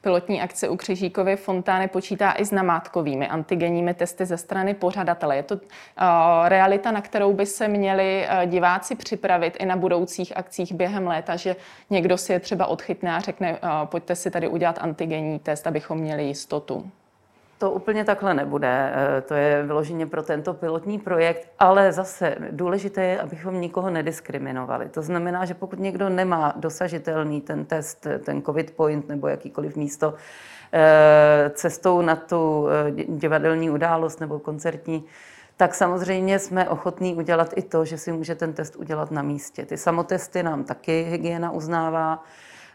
Pilotní 0.00 0.42
akce 0.42 0.68
u 0.68 0.76
Křižíkovy 0.76 1.36
fontány 1.36 1.88
počítá 1.88 2.32
i 2.32 2.44
s 2.44 2.50
namátkovými 2.50 3.28
antigenními 3.28 3.94
testy 3.94 4.26
ze 4.26 4.36
strany 4.36 4.74
pořadatele. 4.74 5.36
Je 5.36 5.42
to 5.42 5.54
uh, 5.54 5.60
realita, 6.44 6.90
na 6.90 7.00
kterou 7.00 7.32
by 7.32 7.46
se 7.46 7.68
měli 7.68 8.26
uh, 8.26 8.50
diváci 8.50 8.94
připravit 8.94 9.56
i 9.60 9.66
na 9.66 9.76
budoucích 9.76 10.36
akcích 10.36 10.72
během 10.72 11.06
léta, 11.06 11.36
že 11.36 11.56
někdo 11.90 12.18
si 12.18 12.32
je 12.32 12.40
třeba 12.40 12.66
odchytne 12.66 13.16
a 13.16 13.20
řekne, 13.20 13.52
uh, 13.52 13.58
pojďte 13.84 14.16
si 14.16 14.30
tady 14.30 14.48
udělat 14.48 14.78
antigenní 14.80 15.38
test, 15.38 15.66
abychom 15.66 15.98
měli 15.98 16.24
jistotu. 16.24 16.90
To 17.58 17.70
úplně 17.70 18.04
takhle 18.04 18.34
nebude. 18.34 18.92
Eh, 18.94 19.20
to 19.20 19.34
je 19.34 19.62
vyloženě 19.62 20.06
pro 20.06 20.22
tento 20.22 20.54
pilotní 20.54 20.98
projekt, 20.98 21.48
ale 21.58 21.92
zase 21.92 22.36
důležité 22.50 23.04
je, 23.04 23.20
abychom 23.20 23.60
nikoho 23.60 23.90
nediskriminovali. 23.90 24.88
To 24.88 25.02
znamená, 25.02 25.44
že 25.44 25.54
pokud 25.54 25.78
někdo 25.78 26.08
nemá 26.08 26.52
dosažitelný 26.56 27.40
ten 27.40 27.64
test, 27.64 28.06
ten 28.24 28.42
COVID 28.42 28.70
point 28.70 29.08
nebo 29.08 29.28
jakýkoliv 29.28 29.76
místo 29.76 30.14
eh, 30.72 31.50
cestou 31.54 32.00
na 32.02 32.16
tu 32.16 32.68
eh, 32.68 32.90
divadelní 33.08 33.70
událost 33.70 34.20
nebo 34.20 34.38
koncertní, 34.38 35.04
tak 35.56 35.74
samozřejmě 35.74 36.38
jsme 36.38 36.68
ochotní 36.68 37.14
udělat 37.14 37.52
i 37.56 37.62
to, 37.62 37.84
že 37.84 37.98
si 37.98 38.12
může 38.12 38.34
ten 38.34 38.52
test 38.52 38.76
udělat 38.76 39.10
na 39.10 39.22
místě. 39.22 39.66
Ty 39.66 39.76
samotesty 39.76 40.42
nám 40.42 40.64
taky 40.64 41.02
hygiena 41.02 41.50
uznává. 41.50 42.24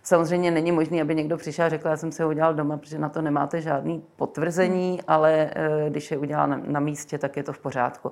Samozřejmě 0.03 0.51
není 0.51 0.71
možné, 0.71 1.01
aby 1.01 1.15
někdo 1.15 1.37
přišel 1.37 1.65
a 1.65 1.69
řekl, 1.69 1.87
já 1.87 1.97
jsem 1.97 2.11
si 2.11 2.23
ho 2.23 2.29
udělal 2.29 2.53
doma, 2.53 2.77
protože 2.77 2.99
na 2.99 3.09
to 3.09 3.21
nemáte 3.21 3.61
žádný 3.61 4.03
potvrzení, 4.15 4.89
hmm. 4.89 4.99
ale 5.07 5.51
eh, 5.55 5.89
když 5.89 6.11
je 6.11 6.17
udělal 6.17 6.47
na, 6.47 6.61
na 6.67 6.79
místě, 6.79 7.17
tak 7.17 7.37
je 7.37 7.43
to 7.43 7.53
v 7.53 7.59
pořádku. 7.59 8.11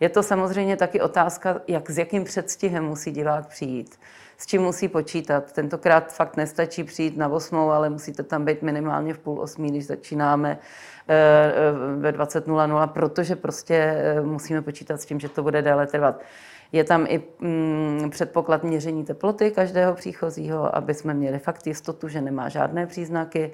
Je 0.00 0.08
to 0.08 0.22
samozřejmě 0.22 0.76
taky 0.76 1.00
otázka, 1.00 1.60
jak 1.68 1.90
s 1.90 1.98
jakým 1.98 2.24
předstihem 2.24 2.84
musí 2.84 3.10
divák 3.10 3.46
přijít, 3.46 4.00
s 4.38 4.46
čím 4.46 4.62
musí 4.62 4.88
počítat. 4.88 5.52
Tentokrát 5.52 6.12
fakt 6.12 6.36
nestačí 6.36 6.84
přijít 6.84 7.16
na 7.16 7.28
8, 7.28 7.58
ale 7.58 7.90
musíte 7.90 8.22
tam 8.22 8.44
být 8.44 8.62
minimálně 8.62 9.14
v 9.14 9.18
půl 9.18 9.40
osmí, 9.40 9.70
když 9.70 9.86
začínáme 9.86 10.58
eh, 11.08 11.14
eh, 11.14 12.00
ve 12.00 12.12
20.00, 12.12 12.86
protože 12.86 13.36
prostě 13.36 14.04
musíme 14.22 14.62
počítat 14.62 15.00
s 15.00 15.06
tím, 15.06 15.20
že 15.20 15.28
to 15.28 15.42
bude 15.42 15.62
déle 15.62 15.86
trvat. 15.86 16.20
Je 16.72 16.84
tam 16.84 17.06
i 17.08 17.22
mm, 17.38 18.10
předpoklad 18.10 18.64
měření 18.64 19.04
teploty 19.04 19.50
každého 19.50 19.94
příchozího, 19.94 20.76
aby 20.76 20.94
jsme 20.94 21.14
měli 21.14 21.38
fakt 21.38 21.66
jistotu, 21.66 22.08
že 22.08 22.20
nemá 22.20 22.48
žádné 22.48 22.86
příznaky. 22.86 23.50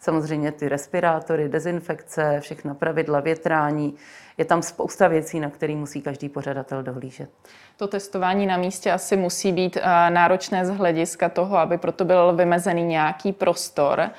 Samozřejmě 0.00 0.52
ty 0.52 0.68
respirátory, 0.68 1.48
dezinfekce, 1.48 2.40
všechna 2.40 2.74
pravidla, 2.74 3.20
větrání. 3.20 3.94
Je 4.38 4.44
tam 4.44 4.62
spousta 4.62 5.08
věcí, 5.08 5.40
na 5.40 5.50
které 5.50 5.74
musí 5.74 6.02
každý 6.02 6.28
pořadatel 6.28 6.82
dohlížet. 6.82 7.30
To 7.76 7.86
testování 7.86 8.46
na 8.46 8.56
místě 8.56 8.92
asi 8.92 9.16
musí 9.16 9.52
být 9.52 9.76
eh, 9.76 10.10
náročné 10.10 10.66
z 10.66 10.70
hlediska 10.70 11.28
toho, 11.28 11.58
aby 11.58 11.78
proto 11.78 12.04
byl 12.04 12.32
vymezený 12.32 12.84
nějaký 12.84 13.32
prostor. 13.32 14.10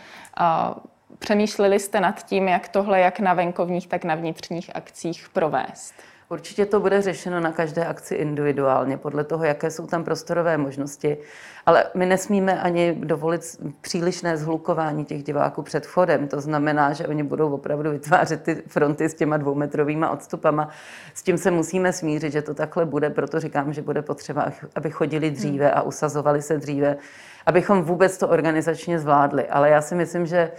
Přemýšleli 1.20 1.80
jste 1.80 2.00
nad 2.00 2.24
tím, 2.24 2.48
jak 2.48 2.70
tohle 2.70 3.00
jak 3.00 3.20
na 3.20 3.34
venkovních, 3.34 3.88
tak 3.88 4.04
na 4.06 4.16
vnitřních 4.16 4.76
akcích 4.76 5.30
provést? 5.30 5.94
Určitě 6.32 6.66
to 6.66 6.80
bude 6.80 7.02
řešeno 7.02 7.40
na 7.40 7.52
každé 7.52 7.86
akci 7.86 8.16
individuálně, 8.16 8.98
podle 8.98 9.24
toho, 9.24 9.44
jaké 9.44 9.72
jsou 9.72 9.88
tam 9.88 10.04
prostorové 10.04 10.58
možnosti. 10.58 11.18
Ale 11.66 11.86
my 11.96 12.06
nesmíme 12.06 12.62
ani 12.62 12.96
dovolit 12.96 13.42
přílišné 13.82 14.38
zhlukování 14.38 15.06
těch 15.06 15.24
diváků 15.24 15.62
před 15.62 15.86
vchodem. 15.86 16.28
To 16.28 16.42
znamená, 16.42 16.94
že 16.94 17.08
oni 17.08 17.24
budou 17.24 17.54
opravdu 17.54 17.92
vytvářet 17.92 18.44
ty 18.44 18.56
fronty 18.68 19.10
s 19.10 19.14
těma 19.14 19.38
dvoumetrovýma 19.38 20.10
odstupama. 20.10 20.70
S 21.14 21.24
tím 21.24 21.38
se 21.38 21.52
musíme 21.52 21.94
smířit, 21.94 22.34
že 22.34 22.42
to 22.42 22.54
takhle 22.54 22.86
bude, 22.86 23.10
proto 23.10 23.40
říkám, 23.40 23.74
že 23.74 23.82
bude 23.82 24.02
potřeba, 24.02 24.52
aby 24.76 24.92
chodili 24.92 25.32
dříve 25.32 25.72
a 25.72 25.82
usazovali 25.82 26.42
se 26.42 26.58
dříve, 26.58 26.98
abychom 27.46 27.82
vůbec 27.82 28.18
to 28.18 28.28
organizačně 28.28 29.00
zvládli. 29.00 29.48
Ale 29.48 29.70
já 29.70 29.82
si 29.82 29.96
myslím, 29.96 30.26
že 30.26 30.52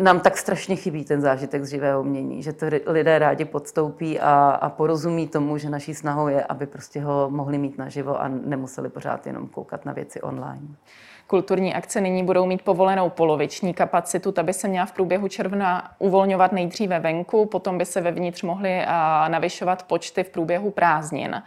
nám 0.00 0.20
tak 0.20 0.38
strašně 0.38 0.76
chybí 0.76 1.04
ten 1.04 1.20
zážitek 1.20 1.64
z 1.64 1.70
živého 1.70 2.00
umění, 2.00 2.42
že 2.42 2.52
to 2.52 2.66
lidé 2.86 3.18
rádi 3.18 3.44
podstoupí 3.44 4.20
a, 4.20 4.50
a 4.50 4.68
porozumí 4.68 5.28
tomu, 5.28 5.58
že 5.58 5.70
naší 5.70 5.94
snahou 5.94 6.28
je, 6.28 6.44
aby 6.44 6.66
prostě 6.66 7.00
ho 7.00 7.30
mohli 7.30 7.58
mít 7.58 7.78
naživo 7.78 8.20
a 8.20 8.28
nemuseli 8.28 8.88
pořád 8.88 9.26
jenom 9.26 9.46
koukat 9.46 9.84
na 9.84 9.92
věci 9.92 10.20
online. 10.20 10.68
Kulturní 11.26 11.74
akce 11.74 12.00
nyní 12.00 12.24
budou 12.24 12.46
mít 12.46 12.62
povolenou 12.62 13.10
poloviční 13.10 13.74
kapacitu, 13.74 14.32
ta 14.32 14.42
by 14.42 14.52
se 14.52 14.68
měla 14.68 14.86
v 14.86 14.92
průběhu 14.92 15.28
června 15.28 15.90
uvolňovat 15.98 16.52
nejdříve 16.52 17.00
venku, 17.00 17.46
potom 17.46 17.78
by 17.78 17.86
se 17.86 18.00
vevnitř 18.00 18.42
mohly 18.42 18.86
navyšovat 19.28 19.82
počty 19.82 20.24
v 20.24 20.30
průběhu 20.30 20.70
prázdnin. 20.70 21.42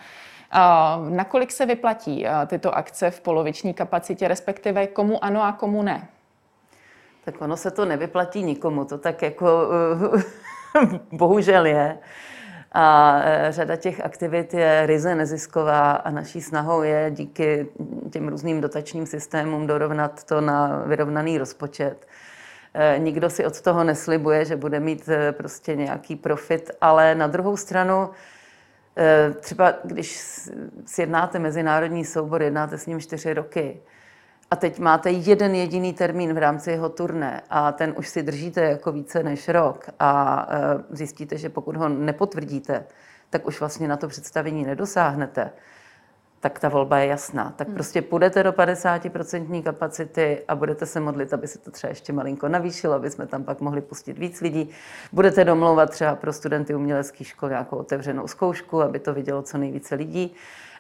Nakolik 1.10 1.52
se 1.52 1.66
vyplatí 1.66 2.26
tyto 2.48 2.78
akce 2.78 3.12
v 3.12 3.22
poloviční 3.22 3.74
kapacitě, 3.74 4.28
respektive 4.28 4.88
komu 4.88 5.24
ano 5.24 5.44
a 5.44 5.52
komu 5.52 5.82
ne? 5.82 6.08
Tak 7.26 7.42
ono 7.42 7.58
se 7.58 7.72
to 7.72 7.86
nevyplatí 7.86 8.44
nikomu. 8.44 8.86
To 8.86 8.98
tak 8.98 9.22
jako 9.22 9.70
bohužel 11.12 11.66
je. 11.66 11.98
A 12.72 13.20
e, 13.24 13.52
řada 13.52 13.76
těch 13.76 14.06
aktivit 14.06 14.54
je 14.54 14.86
ryze 14.86 15.16
nezisková 15.16 15.92
a 15.92 16.12
naší 16.12 16.42
snahou 16.42 16.82
je 16.82 17.12
díky 17.12 17.68
těm 18.12 18.28
různým 18.28 18.62
dotačním 18.62 19.06
systémům 19.06 19.68
dorovnat 19.68 20.24
to 20.24 20.42
na 20.42 20.84
vyrovnaný 20.86 21.38
rozpočet. 21.38 22.08
E, 22.74 23.00
nikdo 23.00 23.30
si 23.30 23.46
od 23.46 23.62
toho 23.62 23.84
neslibuje, 23.84 24.46
že 24.46 24.56
bude 24.56 24.80
mít 24.80 25.10
prostě 25.32 25.76
nějaký 25.76 26.16
profit, 26.16 26.72
ale 26.82 27.16
na 27.16 27.28
druhou 27.28 27.58
stranu 27.58 28.10
třeba 29.40 29.74
když 29.84 30.22
sjednáte 30.86 31.40
mezinárodní 31.40 32.06
soubor, 32.06 32.42
jednáte 32.42 32.78
s 32.78 32.86
ním 32.86 33.00
čtyři 33.00 33.34
roky, 33.34 33.82
a 34.56 34.58
teď 34.58 34.80
máte 34.80 35.12
jeden 35.12 35.56
jediný 35.56 35.94
termín 35.94 36.34
v 36.34 36.38
rámci 36.38 36.72
jeho 36.72 36.90
turné 36.90 37.42
a 37.50 37.72
ten 37.72 37.94
už 37.98 38.08
si 38.08 38.24
držíte 38.24 38.62
jako 38.62 38.92
více 38.92 39.24
než 39.24 39.48
rok 39.48 39.90
a 40.00 40.48
e, 40.50 40.96
zjistíte, 40.96 41.38
že 41.38 41.50
pokud 41.50 41.76
ho 41.76 41.90
nepotvrdíte, 41.90 42.86
tak 43.30 43.48
už 43.48 43.60
vlastně 43.60 43.88
na 43.88 43.98
to 43.98 44.08
představení 44.08 44.66
nedosáhnete, 44.66 45.52
tak 46.40 46.60
ta 46.60 46.70
volba 46.70 46.98
je 46.98 47.08
jasná. 47.08 47.54
Tak 47.56 47.68
hmm. 47.68 47.76
prostě 47.76 48.02
půjdete 48.02 48.44
do 48.44 48.52
50% 48.52 49.64
kapacity 49.64 50.44
a 50.48 50.56
budete 50.56 50.86
se 50.86 51.00
modlit, 51.00 51.34
aby 51.34 51.48
se 51.48 51.60
to 51.60 51.72
třeba 51.72 51.90
ještě 51.90 52.14
malinko 52.14 52.48
navýšilo, 52.48 52.94
aby 52.94 53.12
jsme 53.12 53.28
tam 53.28 53.44
pak 53.44 53.62
mohli 53.62 53.82
pustit 53.82 54.18
víc 54.18 54.42
lidí. 54.42 54.70
Budete 55.12 55.44
domlouvat 55.44 55.90
třeba 55.90 56.16
pro 56.16 56.34
studenty 56.34 56.76
umělecké 56.76 57.24
školy 57.24 57.50
nějakou 57.50 57.78
otevřenou 57.78 58.28
zkoušku, 58.28 58.82
aby 58.82 59.00
to 59.00 59.14
vidělo 59.14 59.42
co 59.42 59.58
nejvíce 59.58 59.96
lidí. 59.96 60.36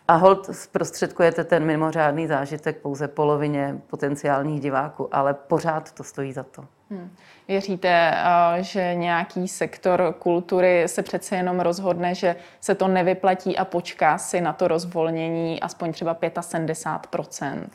A 0.07 0.15
hold 0.15 0.55
zprostředkujete 0.55 1.43
ten 1.43 1.65
mimořádný 1.65 2.27
zážitek 2.27 2.77
pouze 2.77 3.07
polovině 3.07 3.81
potenciálních 3.87 4.61
diváků, 4.61 5.09
ale 5.11 5.33
pořád 5.33 5.91
to 5.91 6.03
stojí 6.03 6.33
za 6.33 6.43
to. 6.43 6.65
Hmm. 6.89 7.11
Věříte, 7.47 7.89
eh, 7.89 8.63
že 8.63 8.95
nějaký 8.95 9.47
sektor 9.47 10.15
kultury 10.19 10.83
se 10.87 11.03
přece 11.03 11.35
jenom 11.35 11.59
rozhodne, 11.59 12.15
že 12.15 12.35
se 12.61 12.75
to 12.75 12.87
nevyplatí 12.87 13.57
a 13.57 13.65
počká 13.65 14.17
si 14.17 14.41
na 14.41 14.53
to 14.53 14.67
rozvolnění 14.67 15.61
aspoň 15.61 15.91
třeba 15.91 16.15
75% 16.15 17.69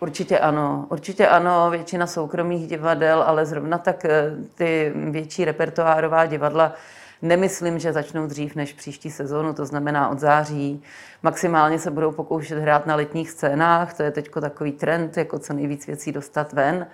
Určitě 0.00 0.38
ano, 0.38 0.86
určitě 0.90 1.28
ano, 1.28 1.70
většina 1.70 2.06
soukromých 2.06 2.66
divadel, 2.66 3.22
ale 3.22 3.46
zrovna 3.46 3.78
tak 3.78 4.04
eh, 4.04 4.30
ty 4.54 4.92
větší 4.94 5.44
repertoárová 5.44 6.26
divadla 6.26 6.72
Nemyslím, 7.24 7.78
že 7.78 7.92
začnou 7.92 8.26
dřív 8.26 8.54
než 8.54 8.72
příští 8.72 9.10
sezónu, 9.10 9.54
to 9.54 9.66
znamená 9.66 10.08
od 10.08 10.18
září. 10.18 10.82
Maximálně 11.22 11.78
se 11.78 11.90
budou 11.90 12.12
pokoušet 12.12 12.58
hrát 12.58 12.86
na 12.86 12.96
letních 12.96 13.30
scénách, 13.30 13.94
to 13.94 14.02
je 14.02 14.10
teď 14.10 14.30
takový 14.40 14.72
trend, 14.72 15.16
jako 15.16 15.38
co 15.38 15.52
nejvíc 15.52 15.86
věcí 15.86 16.12
dostat 16.12 16.52
ven 16.52 16.86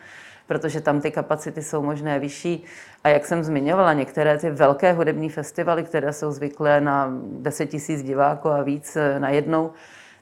protože 0.46 0.80
tam 0.80 1.00
ty 1.00 1.10
kapacity 1.10 1.62
jsou 1.62 1.82
možné 1.82 2.18
vyšší. 2.18 2.64
A 3.04 3.08
jak 3.08 3.26
jsem 3.26 3.44
zmiňovala, 3.44 3.92
některé 3.92 4.38
ty 4.38 4.50
velké 4.50 4.92
hudební 4.92 5.28
festivaly, 5.28 5.84
které 5.84 6.12
jsou 6.12 6.32
zvyklé 6.32 6.80
na 6.80 7.12
10 7.22 7.66
tisíc 7.66 8.02
diváků 8.02 8.48
a 8.48 8.62
víc 8.62 8.96
eh, 8.96 9.20
najednou, 9.20 9.70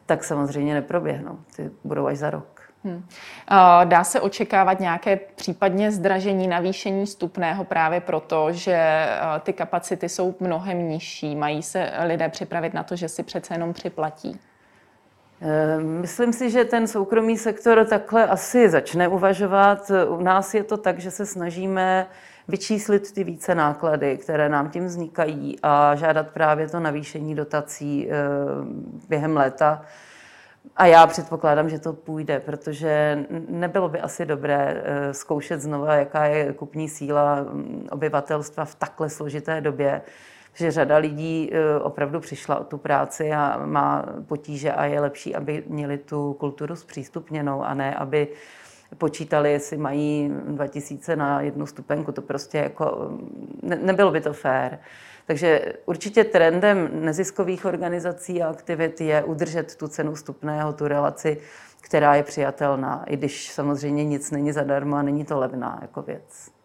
tak 0.07 0.25
samozřejmě 0.25 0.75
neproběhnou. 0.75 1.39
Ty 1.57 1.71
budou 1.85 2.07
až 2.07 2.19
za 2.19 2.31
rok. 2.31 2.58
Hmm. 2.89 3.05
Dá 3.85 4.05
se 4.05 4.21
očekávat 4.21 4.81
nějaké 4.81 5.17
případně 5.17 5.91
zdražení, 5.91 6.49
navýšení 6.49 7.07
stupného 7.07 7.65
právě 7.65 8.01
proto, 8.01 8.53
že 8.53 8.77
eh, 8.77 9.19
ty 9.43 9.53
kapacity 9.53 10.09
jsou 10.09 10.35
mnohem 10.41 10.89
nižší. 10.89 11.37
Mají 11.37 11.63
se 11.63 11.91
lidé 12.05 12.29
připravit 12.29 12.75
na 12.75 12.83
to, 12.83 12.97
že 12.97 13.09
si 13.09 13.23
přece 13.23 13.55
jenom 13.55 13.73
připlatí? 13.73 14.41
Eh, 15.43 15.81
myslím 15.81 16.33
si, 16.33 16.51
že 16.51 16.65
ten 16.65 16.87
soukromý 16.87 17.39
sektor 17.39 17.85
takhle 17.85 18.27
asi 18.27 18.69
začne 18.69 19.09
uvažovat. 19.09 19.91
U 20.09 20.23
nás 20.23 20.55
je 20.55 20.65
to 20.65 20.77
tak, 20.77 20.99
že 20.99 21.11
se 21.11 21.27
snažíme 21.27 22.07
vyčíslit 22.49 23.13
ty 23.13 23.25
více 23.25 23.55
náklady, 23.55 24.17
které 24.17 24.49
nám 24.49 24.71
tím 24.71 24.87
vznikají 24.87 25.57
a 25.63 25.95
žádat 25.95 26.31
právě 26.31 26.69
to 26.69 26.81
navýšení 26.81 27.35
dotací 27.35 28.09
eh, 28.11 28.15
během 29.09 29.37
léta. 29.37 29.83
A 30.77 30.87
já 30.87 31.07
předpokládám, 31.07 31.69
že 31.69 31.79
to 31.79 31.93
půjde, 31.93 32.41
protože 32.41 33.25
nebylo 33.49 33.89
by 33.89 34.01
asi 34.01 34.27
dobré 34.27 34.83
eh, 34.85 35.15
zkoušet 35.15 35.61
znova, 35.61 35.95
jaká 35.95 36.25
je 36.25 36.53
kupní 36.53 36.89
síla 36.89 37.43
mm, 37.43 37.89
obyvatelstva 37.91 38.65
v 38.65 38.75
takhle 38.75 39.11
složité 39.11 39.61
době 39.61 40.03
že 40.59 40.71
řada 40.71 40.97
lidí 40.97 41.51
eh, 41.53 41.81
opravdu 41.81 42.21
přišla 42.21 42.59
o 42.59 42.65
tu 42.65 42.79
práci 42.79 43.33
a 43.33 43.67
má 43.67 44.05
potíže 44.27 44.73
a 44.73 44.85
je 44.85 45.01
lepší, 45.01 45.35
aby 45.35 45.65
měli 45.67 45.99
tu 45.99 46.33
kulturu 46.33 46.77
zpřístupněnou 46.77 47.63
a 47.63 47.75
ne, 47.75 47.95
aby 47.95 48.29
počítali, 48.99 49.53
jestli 49.53 49.77
mají 49.77 50.33
2000 50.47 51.17
na 51.17 51.41
jednu 51.41 51.67
stupenku. 51.67 52.13
To 52.13 52.23
prostě 52.23 52.59
jako, 52.59 53.19
ne, 53.63 53.77
nebylo 53.77 54.11
by 54.11 54.21
to 54.21 54.33
fér. 54.33 54.79
Takže 55.27 55.73
určitě 55.87 56.25
trendem 56.25 56.89
neziskových 56.93 57.65
organizací 57.65 58.43
a 58.43 58.49
aktivit 58.49 59.01
je 59.01 59.25
udržet 59.25 59.77
tu 59.77 59.89
cenu 59.89 60.15
vstupného, 60.15 60.73
tu 60.73 60.89
relaci, 60.89 61.41
která 61.81 62.15
je 62.15 62.23
přijatelná, 62.23 63.05
i 63.07 63.17
když 63.17 63.53
samozřejmě 63.53 64.05
nic 64.05 64.31
není 64.31 64.53
zadarmo 64.53 64.97
a 64.97 65.03
není 65.03 65.25
to 65.25 65.39
levná 65.39 65.79
jako 65.83 66.03
věc. 66.03 66.58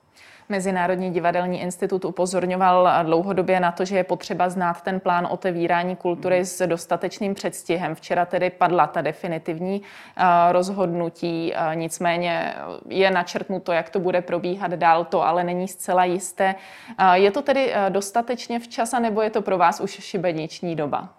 Mezinárodní 0.49 1.11
divadelní 1.11 1.61
institut 1.61 2.05
upozorňoval 2.05 3.05
dlouhodobě 3.05 3.59
na 3.59 3.71
to, 3.71 3.85
že 3.85 3.97
je 3.97 4.03
potřeba 4.03 4.49
znát 4.49 4.81
ten 4.81 4.99
plán 4.99 5.27
otevírání 5.31 5.95
kultury 5.95 6.45
s 6.45 6.67
dostatečným 6.67 7.33
předstihem. 7.33 7.95
Včera 7.95 8.25
tedy 8.25 8.49
padla 8.49 8.87
ta 8.87 9.01
definitivní 9.01 9.81
eh, 10.17 10.23
rozhodnutí, 10.51 11.53
eh, 11.55 11.75
nicméně 11.75 12.55
je 12.89 13.11
načrtnuto, 13.11 13.71
jak 13.71 13.89
to 13.89 13.99
bude 13.99 14.21
probíhat 14.21 14.71
dál, 14.71 15.05
to 15.05 15.27
ale 15.27 15.43
není 15.43 15.67
zcela 15.67 16.05
jisté. 16.05 16.55
Eh, 16.97 17.19
je 17.19 17.31
to 17.31 17.41
tedy 17.41 17.73
dostatečně 17.89 18.59
včas, 18.59 18.91
nebo 18.99 19.21
je 19.21 19.29
to 19.29 19.41
pro 19.41 19.57
vás 19.57 19.79
už 19.79 19.91
šibeniční 19.91 20.75
doba? 20.75 21.09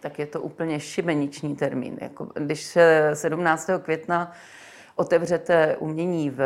Tak 0.00 0.18
je 0.18 0.26
to 0.26 0.40
úplně 0.40 0.80
šibeniční 0.80 1.56
termín. 1.56 1.98
Jako, 2.00 2.28
když 2.34 2.62
se 2.62 3.10
17. 3.14 3.70
května 3.78 4.32
otevřete 4.96 5.76
umění 5.78 6.30
v 6.30 6.42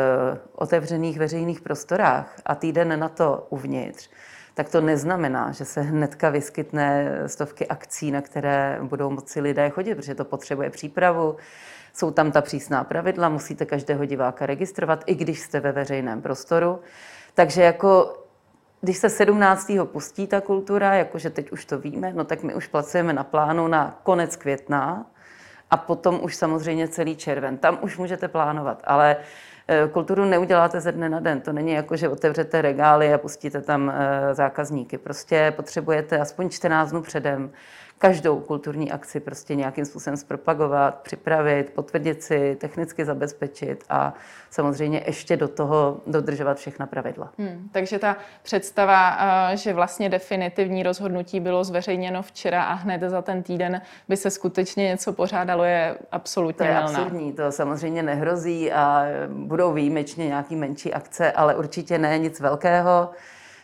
otevřených 0.55 1.19
veřejných 1.19 1.61
prostorách 1.61 2.35
a 2.45 2.55
týden 2.55 2.99
na 2.99 3.09
to 3.09 3.47
uvnitř, 3.49 4.09
tak 4.53 4.69
to 4.69 4.81
neznamená, 4.81 5.51
že 5.51 5.65
se 5.65 5.81
hnedka 5.81 6.29
vyskytne 6.29 7.11
stovky 7.27 7.67
akcí, 7.67 8.11
na 8.11 8.21
které 8.21 8.79
budou 8.81 9.09
moci 9.09 9.41
lidé 9.41 9.69
chodit, 9.69 9.95
protože 9.95 10.15
to 10.15 10.25
potřebuje 10.25 10.69
přípravu. 10.69 11.35
Jsou 11.93 12.11
tam 12.11 12.31
ta 12.31 12.41
přísná 12.41 12.83
pravidla, 12.83 13.29
musíte 13.29 13.65
každého 13.65 14.05
diváka 14.05 14.45
registrovat, 14.45 15.03
i 15.05 15.15
když 15.15 15.39
jste 15.39 15.59
ve 15.59 15.71
veřejném 15.71 16.21
prostoru. 16.21 16.79
Takže 17.33 17.61
jako 17.61 18.17
když 18.81 18.97
se 18.97 19.09
17. 19.09 19.71
pustí 19.83 20.27
ta 20.27 20.41
kultura, 20.41 20.93
jakože 20.93 21.29
teď 21.29 21.51
už 21.51 21.65
to 21.65 21.79
víme, 21.79 22.13
no 22.13 22.23
tak 22.23 22.43
my 22.43 22.55
už 22.55 22.67
pracujeme 22.67 23.13
na 23.13 23.23
plánu 23.23 23.67
na 23.67 23.99
konec 24.03 24.35
května, 24.35 25.05
a 25.71 25.77
potom 25.77 26.19
už 26.23 26.35
samozřejmě 26.35 26.87
celý 26.87 27.15
červen. 27.15 27.57
Tam 27.57 27.77
už 27.81 27.97
můžete 27.97 28.27
plánovat, 28.27 28.81
ale 28.83 29.17
eh, 29.67 29.87
kulturu 29.87 30.25
neuděláte 30.25 30.81
ze 30.81 30.91
dne 30.91 31.09
na 31.09 31.19
den. 31.19 31.41
To 31.41 31.53
není 31.53 31.71
jako, 31.71 31.95
že 31.95 32.09
otevřete 32.09 32.61
regály 32.61 33.13
a 33.13 33.17
pustíte 33.17 33.61
tam 33.61 33.89
eh, 33.95 34.33
zákazníky. 34.33 34.97
Prostě 34.97 35.53
potřebujete 35.55 36.19
aspoň 36.19 36.49
14 36.49 36.91
dnů 36.91 37.01
předem 37.01 37.51
každou 37.97 38.39
kulturní 38.39 38.91
akci 38.91 39.19
prostě 39.19 39.55
nějakým 39.55 39.85
způsobem 39.85 40.17
zpropagovat, 40.17 40.95
připravit, 40.95 41.71
potvrdit 41.75 42.23
si, 42.23 42.57
technicky 42.59 43.05
zabezpečit 43.05 43.83
a 43.89 44.13
samozřejmě 44.49 45.03
ještě 45.05 45.37
do 45.37 45.47
toho 45.47 46.01
dodržovat 46.07 46.57
všechna 46.57 46.85
pravidla. 46.85 47.31
Hmm, 47.37 47.69
takže 47.71 47.99
ta 47.99 48.17
představa, 48.43 49.17
eh, 49.51 49.57
že 49.57 49.73
vlastně 49.73 50.09
definitivní 50.09 50.83
rozhodnutí 50.83 51.39
bylo 51.39 51.63
zveřejněno 51.63 52.21
včera 52.21 52.63
a 52.63 52.73
hned 52.73 53.01
za 53.01 53.21
ten 53.21 53.43
týden 53.43 53.81
by 54.09 54.17
se 54.17 54.29
skutečně 54.29 54.83
něco 54.83 55.13
pořádalo, 55.13 55.63
je 55.63 55.97
absolutně 56.11 56.67
To 56.67 56.71
je 56.71 56.79
absurdní, 56.79 57.33
to 57.33 57.51
samozřejmě 57.51 58.03
nehrozí 58.03 58.71
a 58.71 59.03
budou 59.27 59.73
výjimečně 59.73 60.27
nějaký 60.27 60.55
menší 60.55 60.93
akce, 60.93 61.31
ale 61.31 61.55
určitě 61.55 61.97
ne 61.97 62.19
nic 62.19 62.39
velkého. 62.39 63.09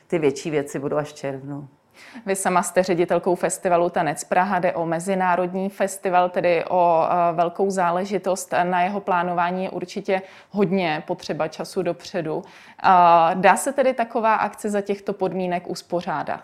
Ty 0.08 0.20
větší 0.20 0.52
věci 0.52 0.80
budou 0.80 0.98
až 0.98 1.08
v 1.08 1.14
červnu. 1.14 1.68
Vy 2.26 2.36
sama 2.36 2.64
jste 2.64 2.84
ředitelkou 2.84 3.36
festivalu 3.36 3.90
Tanec 3.90 4.24
Praha, 4.24 4.60
jde 4.60 4.74
o 4.74 4.86
mezinárodní 4.86 5.70
festival, 5.70 6.30
tedy 6.30 6.66
o 6.70 7.08
eh, 7.10 7.34
velkou 7.34 7.70
záležitost. 7.70 8.54
Na 8.64 8.82
jeho 8.82 9.00
plánování 9.00 9.64
je 9.64 9.70
určitě 9.70 10.22
hodně 10.50 11.04
potřeba 11.08 11.48
času 11.48 11.82
dopředu. 11.82 12.44
Eh, 12.84 12.90
dá 13.36 13.56
se 13.56 13.74
tedy 13.74 13.94
taková 13.94 14.36
akce 14.36 14.70
za 14.70 14.82
těchto 14.82 15.14
podmínek 15.14 15.70
uspořádat? 15.70 16.44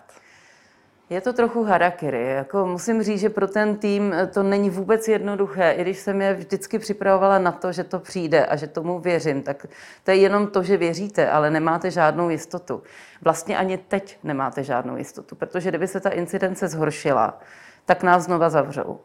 Je 1.10 1.20
to 1.20 1.32
trochu 1.32 1.64
harakiri. 1.64 2.26
Jako 2.26 2.66
musím 2.66 3.02
říct, 3.02 3.20
že 3.20 3.30
pro 3.30 3.48
ten 3.48 3.76
tým 3.76 4.14
to 4.32 4.42
není 4.42 4.70
vůbec 4.70 5.08
jednoduché. 5.08 5.72
I 5.72 5.82
když 5.82 5.98
jsem 5.98 6.20
je 6.20 6.34
vždycky 6.34 6.78
připravovala 6.78 7.38
na 7.38 7.52
to, 7.52 7.72
že 7.72 7.84
to 7.84 7.98
přijde 7.98 8.46
a 8.46 8.56
že 8.56 8.66
tomu 8.66 9.00
věřím, 9.00 9.42
tak 9.42 9.66
to 10.04 10.10
je 10.10 10.16
jenom 10.16 10.46
to, 10.46 10.62
že 10.62 10.76
věříte, 10.76 11.30
ale 11.30 11.50
nemáte 11.50 11.90
žádnou 11.90 12.30
jistotu. 12.30 12.82
Vlastně 13.22 13.58
ani 13.58 13.78
teď 13.78 14.18
nemáte 14.22 14.64
žádnou 14.64 14.96
jistotu, 14.96 15.36
protože 15.36 15.68
kdyby 15.68 15.88
se 15.88 16.00
ta 16.00 16.10
incidence 16.10 16.68
zhoršila, 16.68 17.40
tak 17.84 18.02
nás 18.02 18.22
znova 18.22 18.50
zavřou. 18.50 19.00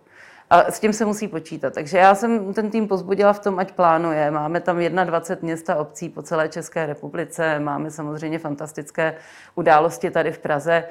A 0.49 0.71
s 0.71 0.79
tím 0.79 0.93
se 0.93 1.05
musí 1.05 1.27
počítat. 1.27 1.73
Takže 1.73 1.97
já 1.97 2.15
jsem 2.15 2.53
ten 2.53 2.69
tým 2.69 2.87
pozbudila 2.87 3.33
v 3.33 3.39
tom, 3.39 3.59
ať 3.59 3.71
plánuje. 3.71 4.31
Máme 4.31 4.61
tam 4.61 4.79
21 4.79 5.45
měst 5.47 5.69
a 5.69 5.75
obcí 5.75 6.09
po 6.09 6.21
celé 6.21 6.49
České 6.49 6.85
republice, 6.85 7.59
máme 7.59 7.91
samozřejmě 7.91 8.39
fantastické 8.39 9.15
události 9.55 10.11
tady 10.11 10.31
v 10.31 10.39
Praze. 10.39 10.83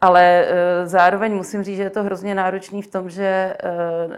Ale 0.00 0.44
eh, 0.46 0.86
zároveň 0.86 1.34
musím 1.34 1.62
říct, 1.62 1.76
že 1.76 1.82
je 1.82 1.90
to 1.90 2.02
hrozně 2.02 2.34
náročný 2.34 2.82
v 2.82 2.86
tom, 2.86 3.10
že 3.10 3.24
eh, 3.24 3.56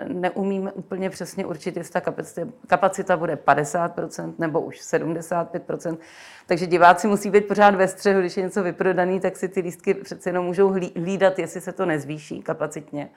neumíme 0.09 0.73
úplně 0.73 1.11
přesně 1.11 1.47
určit, 1.47 1.77
jestli 1.77 1.93
ta 1.93 2.01
kapacita, 2.01 2.43
kapacita 2.67 3.17
bude 3.17 3.35
50% 3.35 4.35
nebo 4.39 4.61
už 4.61 4.81
75%. 4.81 5.99
Takže 6.47 6.67
diváci 6.67 7.09
musí 7.09 7.31
být 7.31 7.49
pořád 7.49 7.75
ve 7.75 7.89
střehu, 7.89 8.21
když 8.21 8.37
je 8.37 8.43
něco 8.43 8.63
vyprodaný, 8.63 9.21
tak 9.21 9.37
si 9.37 9.49
ty 9.49 9.61
lístky 9.61 9.95
přece 9.95 10.29
jenom 10.29 10.45
můžou 10.45 10.69
hlídat, 10.97 11.39
jestli 11.39 11.61
se 11.61 11.73
to 11.73 11.87
nezvýší 11.87 12.43
kapacitně. 12.43 13.11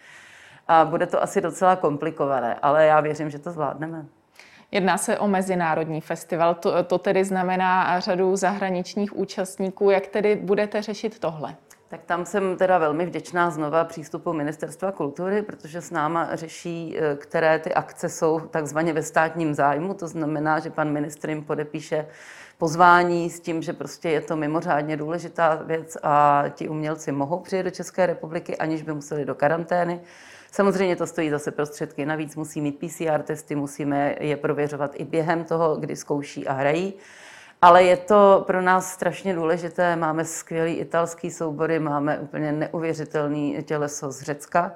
A 0.67 0.85
bude 0.85 1.05
to 1.05 1.23
asi 1.23 1.41
docela 1.41 1.75
komplikované, 1.75 2.55
ale 2.61 2.85
já 2.85 2.99
věřím, 2.99 3.29
že 3.29 3.39
to 3.39 3.51
zvládneme. 3.51 4.05
Jedná 4.71 4.97
se 4.97 5.19
o 5.19 5.27
mezinárodní 5.27 6.01
festival, 6.01 6.55
to, 6.55 6.83
to 6.83 6.97
tedy 6.97 7.23
znamená 7.23 7.99
řadu 7.99 8.35
zahraničních 8.35 9.17
účastníků. 9.17 9.89
Jak 9.89 10.07
tedy 10.07 10.35
budete 10.35 10.81
řešit 10.81 11.19
tohle? 11.19 11.55
Tak 11.93 12.03
tam 12.03 12.25
jsem 12.25 12.57
teda 12.57 12.77
velmi 12.77 13.05
vděčná 13.05 13.49
znova 13.49 13.83
přístupu 13.83 14.33
Ministerstva 14.33 14.91
kultury, 14.91 15.41
protože 15.41 15.81
s 15.81 15.91
náma 15.91 16.35
řeší, 16.35 16.97
eh, 16.97 17.15
které 17.15 17.59
ty 17.59 17.73
akce 17.73 18.09
jsou 18.09 18.39
takzvaně 18.39 18.93
ve 18.93 19.03
státním 19.03 19.53
zájmu. 19.53 19.93
To 19.93 20.07
znamená, 20.07 20.59
že 20.59 20.69
pan 20.69 20.91
ministr 20.91 21.29
jim 21.29 21.43
podepíše 21.43 22.07
pozvání 22.57 23.29
s 23.29 23.39
tím, 23.39 23.61
že 23.61 23.73
prostě 23.73 24.09
je 24.09 24.21
to 24.21 24.35
mimořádně 24.35 24.97
důležitá 24.97 25.55
věc 25.55 25.97
a 26.03 26.43
ti 26.49 26.69
umělci 26.69 27.11
mohou 27.11 27.39
přijet 27.39 27.65
do 27.65 27.71
České 27.71 28.05
republiky, 28.05 28.57
aniž 28.57 28.81
by 28.81 28.93
museli 28.93 29.25
do 29.25 29.35
karantény. 29.35 30.01
Samozřejmě 30.51 30.95
to 30.95 31.07
stojí 31.07 31.29
zase 31.29 31.51
prostředky. 31.51 32.05
Navíc 32.05 32.35
musí 32.35 32.61
mít 32.61 32.79
PCR 32.79 33.21
testy, 33.21 33.55
musíme 33.55 34.15
je 34.19 34.37
prověřovat 34.37 34.91
i 34.95 35.03
během 35.03 35.43
toho, 35.43 35.75
kdy 35.75 35.95
zkouší 35.95 36.47
a 36.47 36.53
hrají. 36.53 36.93
Ale 37.63 37.83
je 37.83 37.97
to 37.97 38.43
pro 38.47 38.61
nás 38.61 38.91
strašně 38.91 39.33
důležité. 39.33 39.95
Máme 39.95 40.25
skvělý 40.25 40.73
italský 40.73 41.31
soubory, 41.31 41.79
máme 41.79 42.19
úplně 42.19 42.51
neuvěřitelný 42.51 43.57
těleso 43.63 44.11
z 44.11 44.21
Řecka, 44.21 44.71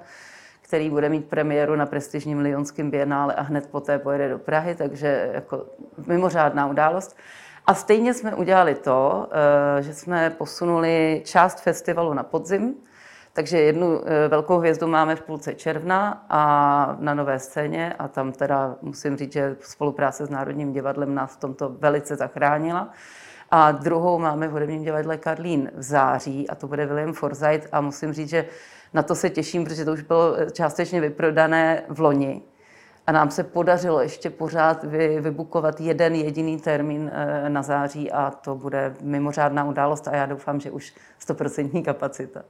který 0.61 0.89
bude 0.89 1.09
mít 1.09 1.25
premiéru 1.25 1.75
na 1.75 1.85
prestižním 1.85 2.39
Lyonském 2.39 2.91
bienále 2.91 3.33
a 3.33 3.41
hned 3.41 3.69
poté 3.69 3.99
pojede 3.99 4.29
do 4.29 4.39
Prahy, 4.39 4.75
takže 4.75 5.29
jako 5.33 5.65
mimořádná 6.05 6.67
událost. 6.67 7.17
A 7.65 7.73
stejně 7.73 8.13
jsme 8.13 8.35
udělali 8.35 8.75
to, 8.75 9.29
eh, 9.79 9.83
že 9.83 9.93
jsme 9.93 10.29
posunuli 10.29 11.21
část 11.25 11.61
festivalu 11.61 12.13
na 12.13 12.23
podzim, 12.23 12.75
takže 13.37 13.59
jednu 13.59 14.01
eh, 14.05 14.27
velkou 14.27 14.57
hvězdu 14.57 14.87
máme 14.87 15.15
v 15.15 15.21
půlce 15.21 15.53
června 15.53 16.25
a 16.29 16.95
na 16.99 17.13
nové 17.13 17.39
scéně 17.39 17.93
a 17.93 18.07
tam 18.07 18.31
teda 18.31 18.75
musím 18.81 19.17
říct, 19.17 19.33
že 19.33 19.55
spolupráce 19.61 20.25
s 20.25 20.29
Národním 20.29 20.73
divadlem 20.73 21.15
nás 21.15 21.33
v 21.33 21.39
tomto 21.39 21.69
velice 21.69 22.15
zachránila. 22.15 22.89
A 23.51 23.71
druhou 23.71 24.19
máme 24.19 24.47
v 24.47 24.51
hudebním 24.51 24.83
divadle 24.83 25.17
Karlín 25.17 25.71
v 25.75 25.83
září 25.83 26.49
a 26.49 26.55
to 26.55 26.67
bude 26.67 26.85
William 26.85 27.13
Forsyth 27.13 27.67
a 27.71 27.81
musím 27.81 28.13
říct, 28.13 28.29
že 28.29 28.45
na 28.93 29.03
to 29.03 29.15
se 29.15 29.29
těším, 29.29 29.63
protože 29.63 29.85
to 29.85 29.93
už 29.93 30.01
bylo 30.01 30.35
částečně 30.51 31.01
vyprodané 31.01 31.83
v 31.89 31.99
loni. 31.99 32.41
A 33.07 33.11
nám 33.11 33.31
se 33.31 33.43
podařilo 33.43 34.01
ještě 34.01 34.29
pořád 34.29 34.83
vy, 34.83 35.21
vybukovat 35.21 35.81
jeden 35.81 36.15
jediný 36.15 36.59
termín 36.59 37.11
eh, 37.13 37.49
na 37.49 37.61
září 37.61 38.11
a 38.11 38.31
to 38.31 38.55
bude 38.55 38.93
mimořádná 39.01 39.63
událost 39.63 40.07
a 40.07 40.15
já 40.15 40.25
doufám, 40.25 40.59
že 40.59 40.71
už 40.71 40.93
100% 41.27 41.83
kapacita. 41.83 42.41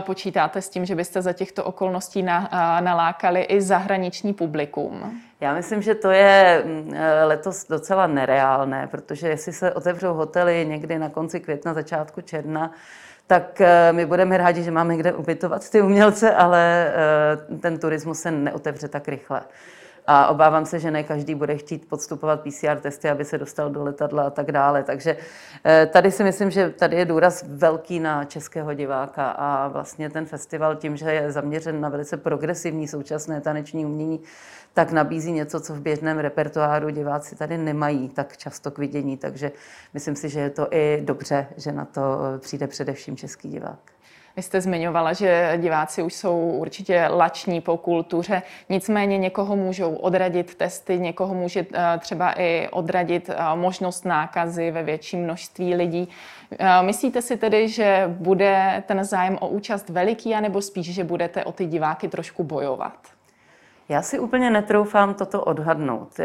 Počítáte 0.00 0.62
s 0.62 0.68
tím, 0.68 0.84
že 0.84 0.94
byste 0.94 1.22
za 1.22 1.32
těchto 1.32 1.64
okolností 1.64 2.22
na, 2.22 2.50
nalákali 2.80 3.42
i 3.42 3.60
zahraniční 3.60 4.34
publikum? 4.34 5.20
Já 5.40 5.54
myslím, 5.54 5.82
že 5.82 5.94
to 5.94 6.10
je 6.10 6.62
mm, 6.64 6.94
eh, 6.94 7.24
letos 7.24 7.66
docela 7.68 8.06
nereálné, 8.06 8.86
protože 8.86 9.28
jestli 9.28 9.52
se 9.52 9.72
otevřou 9.72 10.14
hotely 10.14 10.66
někdy 10.68 10.98
na 10.98 11.08
konci 11.08 11.40
května, 11.40 11.74
začátku 11.74 12.20
června, 12.20 12.72
tak 13.26 13.60
eh, 13.60 13.92
my 13.92 14.06
budeme 14.06 14.36
rádi, 14.36 14.62
že 14.62 14.70
máme 14.70 14.96
kde 14.96 15.12
ubytovat 15.12 15.70
ty 15.70 15.82
umělce, 15.82 16.34
ale 16.34 16.92
ten 17.60 17.78
turismus 17.78 18.20
se 18.20 18.30
neotevře 18.30 18.88
tak 18.88 19.08
rychle. 19.08 19.40
A 20.06 20.26
obávám 20.26 20.66
se, 20.66 20.78
že 20.78 20.90
ne 20.90 21.02
každý 21.02 21.34
bude 21.34 21.56
chtít 21.56 21.88
podstupovat 21.88 22.40
PCR 22.40 22.80
testy, 22.80 23.08
aby 23.08 23.24
se 23.24 23.38
dostal 23.38 23.70
do 23.70 23.84
letadla 23.84 24.22
a 24.22 24.30
tak 24.30 24.52
dále. 24.52 24.82
Takže 24.82 25.16
eh, 25.64 25.86
tady 25.86 26.10
si 26.10 26.24
myslím, 26.24 26.50
že 26.50 26.70
tady 26.70 26.96
je 26.96 27.04
důraz 27.04 27.44
velký 27.48 28.00
na 28.00 28.24
českého 28.24 28.74
diváka 28.74 29.30
a 29.30 29.68
vlastně 29.68 30.10
ten 30.10 30.26
festival 30.26 30.76
tím, 30.76 30.96
že 30.96 31.12
je 31.12 31.32
zaměřen 31.32 31.80
na 31.80 31.88
velice 31.88 32.16
progresivní 32.16 32.88
současné 32.88 33.40
taneční 33.40 33.86
umění, 33.86 34.20
tak 34.74 34.92
nabízí 34.92 35.32
něco, 35.32 35.60
co 35.60 35.74
v 35.74 35.80
běžném 35.80 36.18
repertoáru 36.18 36.90
diváci 36.90 37.36
tady 37.36 37.58
nemají 37.58 38.08
tak 38.08 38.36
často 38.36 38.70
k 38.70 38.78
vidění. 38.78 39.16
Takže 39.16 39.52
myslím 39.94 40.16
si, 40.16 40.28
že 40.28 40.40
je 40.40 40.50
to 40.50 40.68
i 40.70 41.02
dobře, 41.04 41.46
že 41.56 41.72
na 41.72 41.84
to 41.84 42.18
eh, 42.34 42.38
přijde 42.38 42.66
především 42.66 43.16
český 43.16 43.48
divák. 43.48 43.95
Vy 44.36 44.42
jste 44.42 44.60
zmiňovala, 44.60 45.12
že 45.12 45.58
diváci 45.62 46.02
už 46.02 46.14
jsou 46.14 46.38
určitě 46.38 47.06
lační 47.10 47.60
po 47.60 47.76
kultuře, 47.76 48.42
nicméně 48.68 49.18
někoho 49.18 49.56
můžou 49.56 49.94
odradit 49.94 50.54
testy, 50.54 50.98
někoho 50.98 51.34
může 51.34 51.66
eh, 51.74 51.98
třeba 51.98 52.40
i 52.40 52.68
odradit 52.70 53.30
eh, 53.30 53.36
možnost 53.54 54.04
nákazy 54.04 54.70
ve 54.70 54.82
větším 54.82 55.24
množství 55.24 55.74
lidí. 55.74 56.08
Eh, 56.58 56.82
myslíte 56.82 57.22
si 57.22 57.36
tedy, 57.36 57.68
že 57.68 58.04
bude 58.08 58.82
ten 58.86 59.04
zájem 59.04 59.38
o 59.40 59.48
účast 59.48 59.88
veliký, 59.88 60.34
anebo 60.34 60.62
spíš, 60.62 60.94
že 60.94 61.04
budete 61.04 61.44
o 61.44 61.52
ty 61.52 61.66
diváky 61.66 62.08
trošku 62.08 62.44
bojovat? 62.44 63.15
Já 63.88 64.02
si 64.02 64.18
úplně 64.18 64.50
netroufám 64.50 65.14
toto 65.14 65.44
odhadnout. 65.44 66.20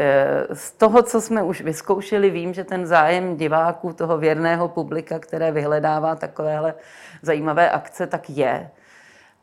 Z 0.52 0.72
toho, 0.72 1.02
co 1.02 1.20
jsme 1.20 1.42
už 1.42 1.60
vyzkoušeli, 1.60 2.30
vím, 2.30 2.54
že 2.54 2.64
ten 2.64 2.86
zájem 2.86 3.36
diváků, 3.36 3.92
toho 3.92 4.18
věrného 4.18 4.68
publika, 4.68 5.18
které 5.18 5.52
vyhledává 5.52 6.14
takovéhle 6.14 6.74
zajímavé 7.22 7.70
akce, 7.70 8.06
tak 8.06 8.30
je. 8.30 8.70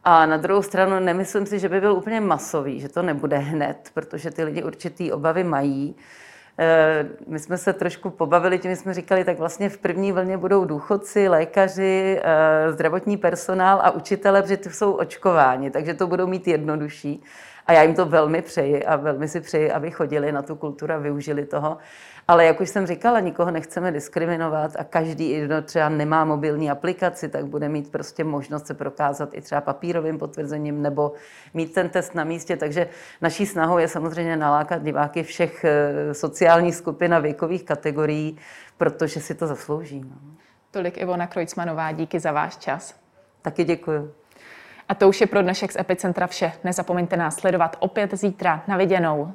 A 0.03 0.25
na 0.25 0.37
druhou 0.37 0.61
stranu 0.61 0.99
nemyslím 0.99 1.45
si, 1.45 1.59
že 1.59 1.69
by 1.69 1.81
byl 1.81 1.93
úplně 1.93 2.21
masový, 2.21 2.79
že 2.79 2.89
to 2.89 3.01
nebude 3.01 3.37
hned, 3.37 3.91
protože 3.93 4.31
ty 4.31 4.43
lidi 4.43 4.63
určitý 4.63 5.11
obavy 5.11 5.43
mají. 5.43 5.95
Eh, 6.61 7.05
my 7.27 7.39
jsme 7.39 7.57
se 7.57 7.73
trošku 7.73 8.09
pobavili, 8.09 8.59
tím 8.59 8.75
jsme 8.75 8.93
říkali, 8.93 9.23
tak 9.23 9.39
vlastně 9.39 9.69
v 9.69 9.77
první 9.77 10.11
vlně 10.11 10.37
budou 10.37 10.65
důchodci, 10.65 11.27
lékaři, 11.27 12.19
eh, 12.23 12.71
zdravotní 12.71 13.17
personál 13.17 13.79
a 13.83 13.91
učitele, 13.91 14.41
protože 14.41 14.57
ty 14.57 14.69
jsou 14.69 14.91
očkováni, 14.91 15.71
takže 15.71 15.93
to 15.93 16.07
budou 16.07 16.27
mít 16.27 16.47
jednodušší. 16.47 17.23
A 17.69 17.73
já 17.73 17.83
jim 17.83 17.95
to 17.95 18.05
velmi 18.05 18.41
přeji 18.41 18.83
a 18.83 18.95
velmi 18.95 19.27
si 19.27 19.41
přeji, 19.41 19.71
aby 19.71 19.91
chodili 19.91 20.31
na 20.31 20.41
tu 20.41 20.55
kulturu 20.55 20.93
a 20.93 20.97
využili 20.97 21.45
toho. 21.45 21.77
Ale 22.27 22.45
jak 22.45 22.61
už 22.61 22.69
jsem 22.69 22.87
říkala, 22.87 23.19
nikoho 23.19 23.51
nechceme 23.51 23.91
diskriminovat 23.91 24.71
a 24.79 24.83
každý, 24.83 25.41
kdo 25.41 25.61
třeba 25.61 25.89
nemá 25.89 26.25
mobilní 26.25 26.71
aplikaci, 26.71 27.29
tak 27.29 27.45
bude 27.45 27.69
mít 27.69 27.91
prostě 27.91 28.23
možnost 28.23 28.67
se 28.67 28.73
prokázat 28.73 29.29
i 29.33 29.41
třeba 29.41 29.61
papírovým 29.61 30.17
potvrzením 30.17 30.81
nebo 30.81 31.13
mít 31.53 31.73
ten 31.73 31.89
test 31.89 32.15
na 32.15 32.23
místě. 32.23 32.57
Takže 32.57 32.87
naší 33.21 33.45
snahou 33.45 33.77
je 33.77 33.87
samozřejmě 33.87 34.37
nalákat 34.37 34.83
diváky 34.83 35.23
všech 35.23 35.65
eh, 35.65 36.13
sociálních 36.13 36.48
skupin 36.73 37.13
a 37.13 37.19
věkových 37.19 37.63
kategorií, 37.63 38.37
protože 38.77 39.21
si 39.21 39.35
to 39.35 39.47
zaslouží. 39.47 39.99
No. 39.99 40.15
Tolik 40.71 40.97
Ivona 40.97 41.27
Krojcmanová, 41.27 41.91
díky 41.91 42.19
za 42.19 42.31
váš 42.31 42.57
čas. 42.57 42.95
Taky 43.41 43.63
děkuji. 43.63 44.13
A 44.89 44.95
to 44.95 45.09
už 45.09 45.21
je 45.21 45.27
pro 45.27 45.41
dnešek 45.41 45.71
z 45.71 45.75
Epicentra 45.75 46.27
vše. 46.27 46.51
Nezapomeňte 46.63 47.17
nás 47.17 47.35
sledovat 47.35 47.77
opět 47.79 48.13
zítra. 48.13 48.63
Na 48.67 48.77
viděnou. 48.77 49.33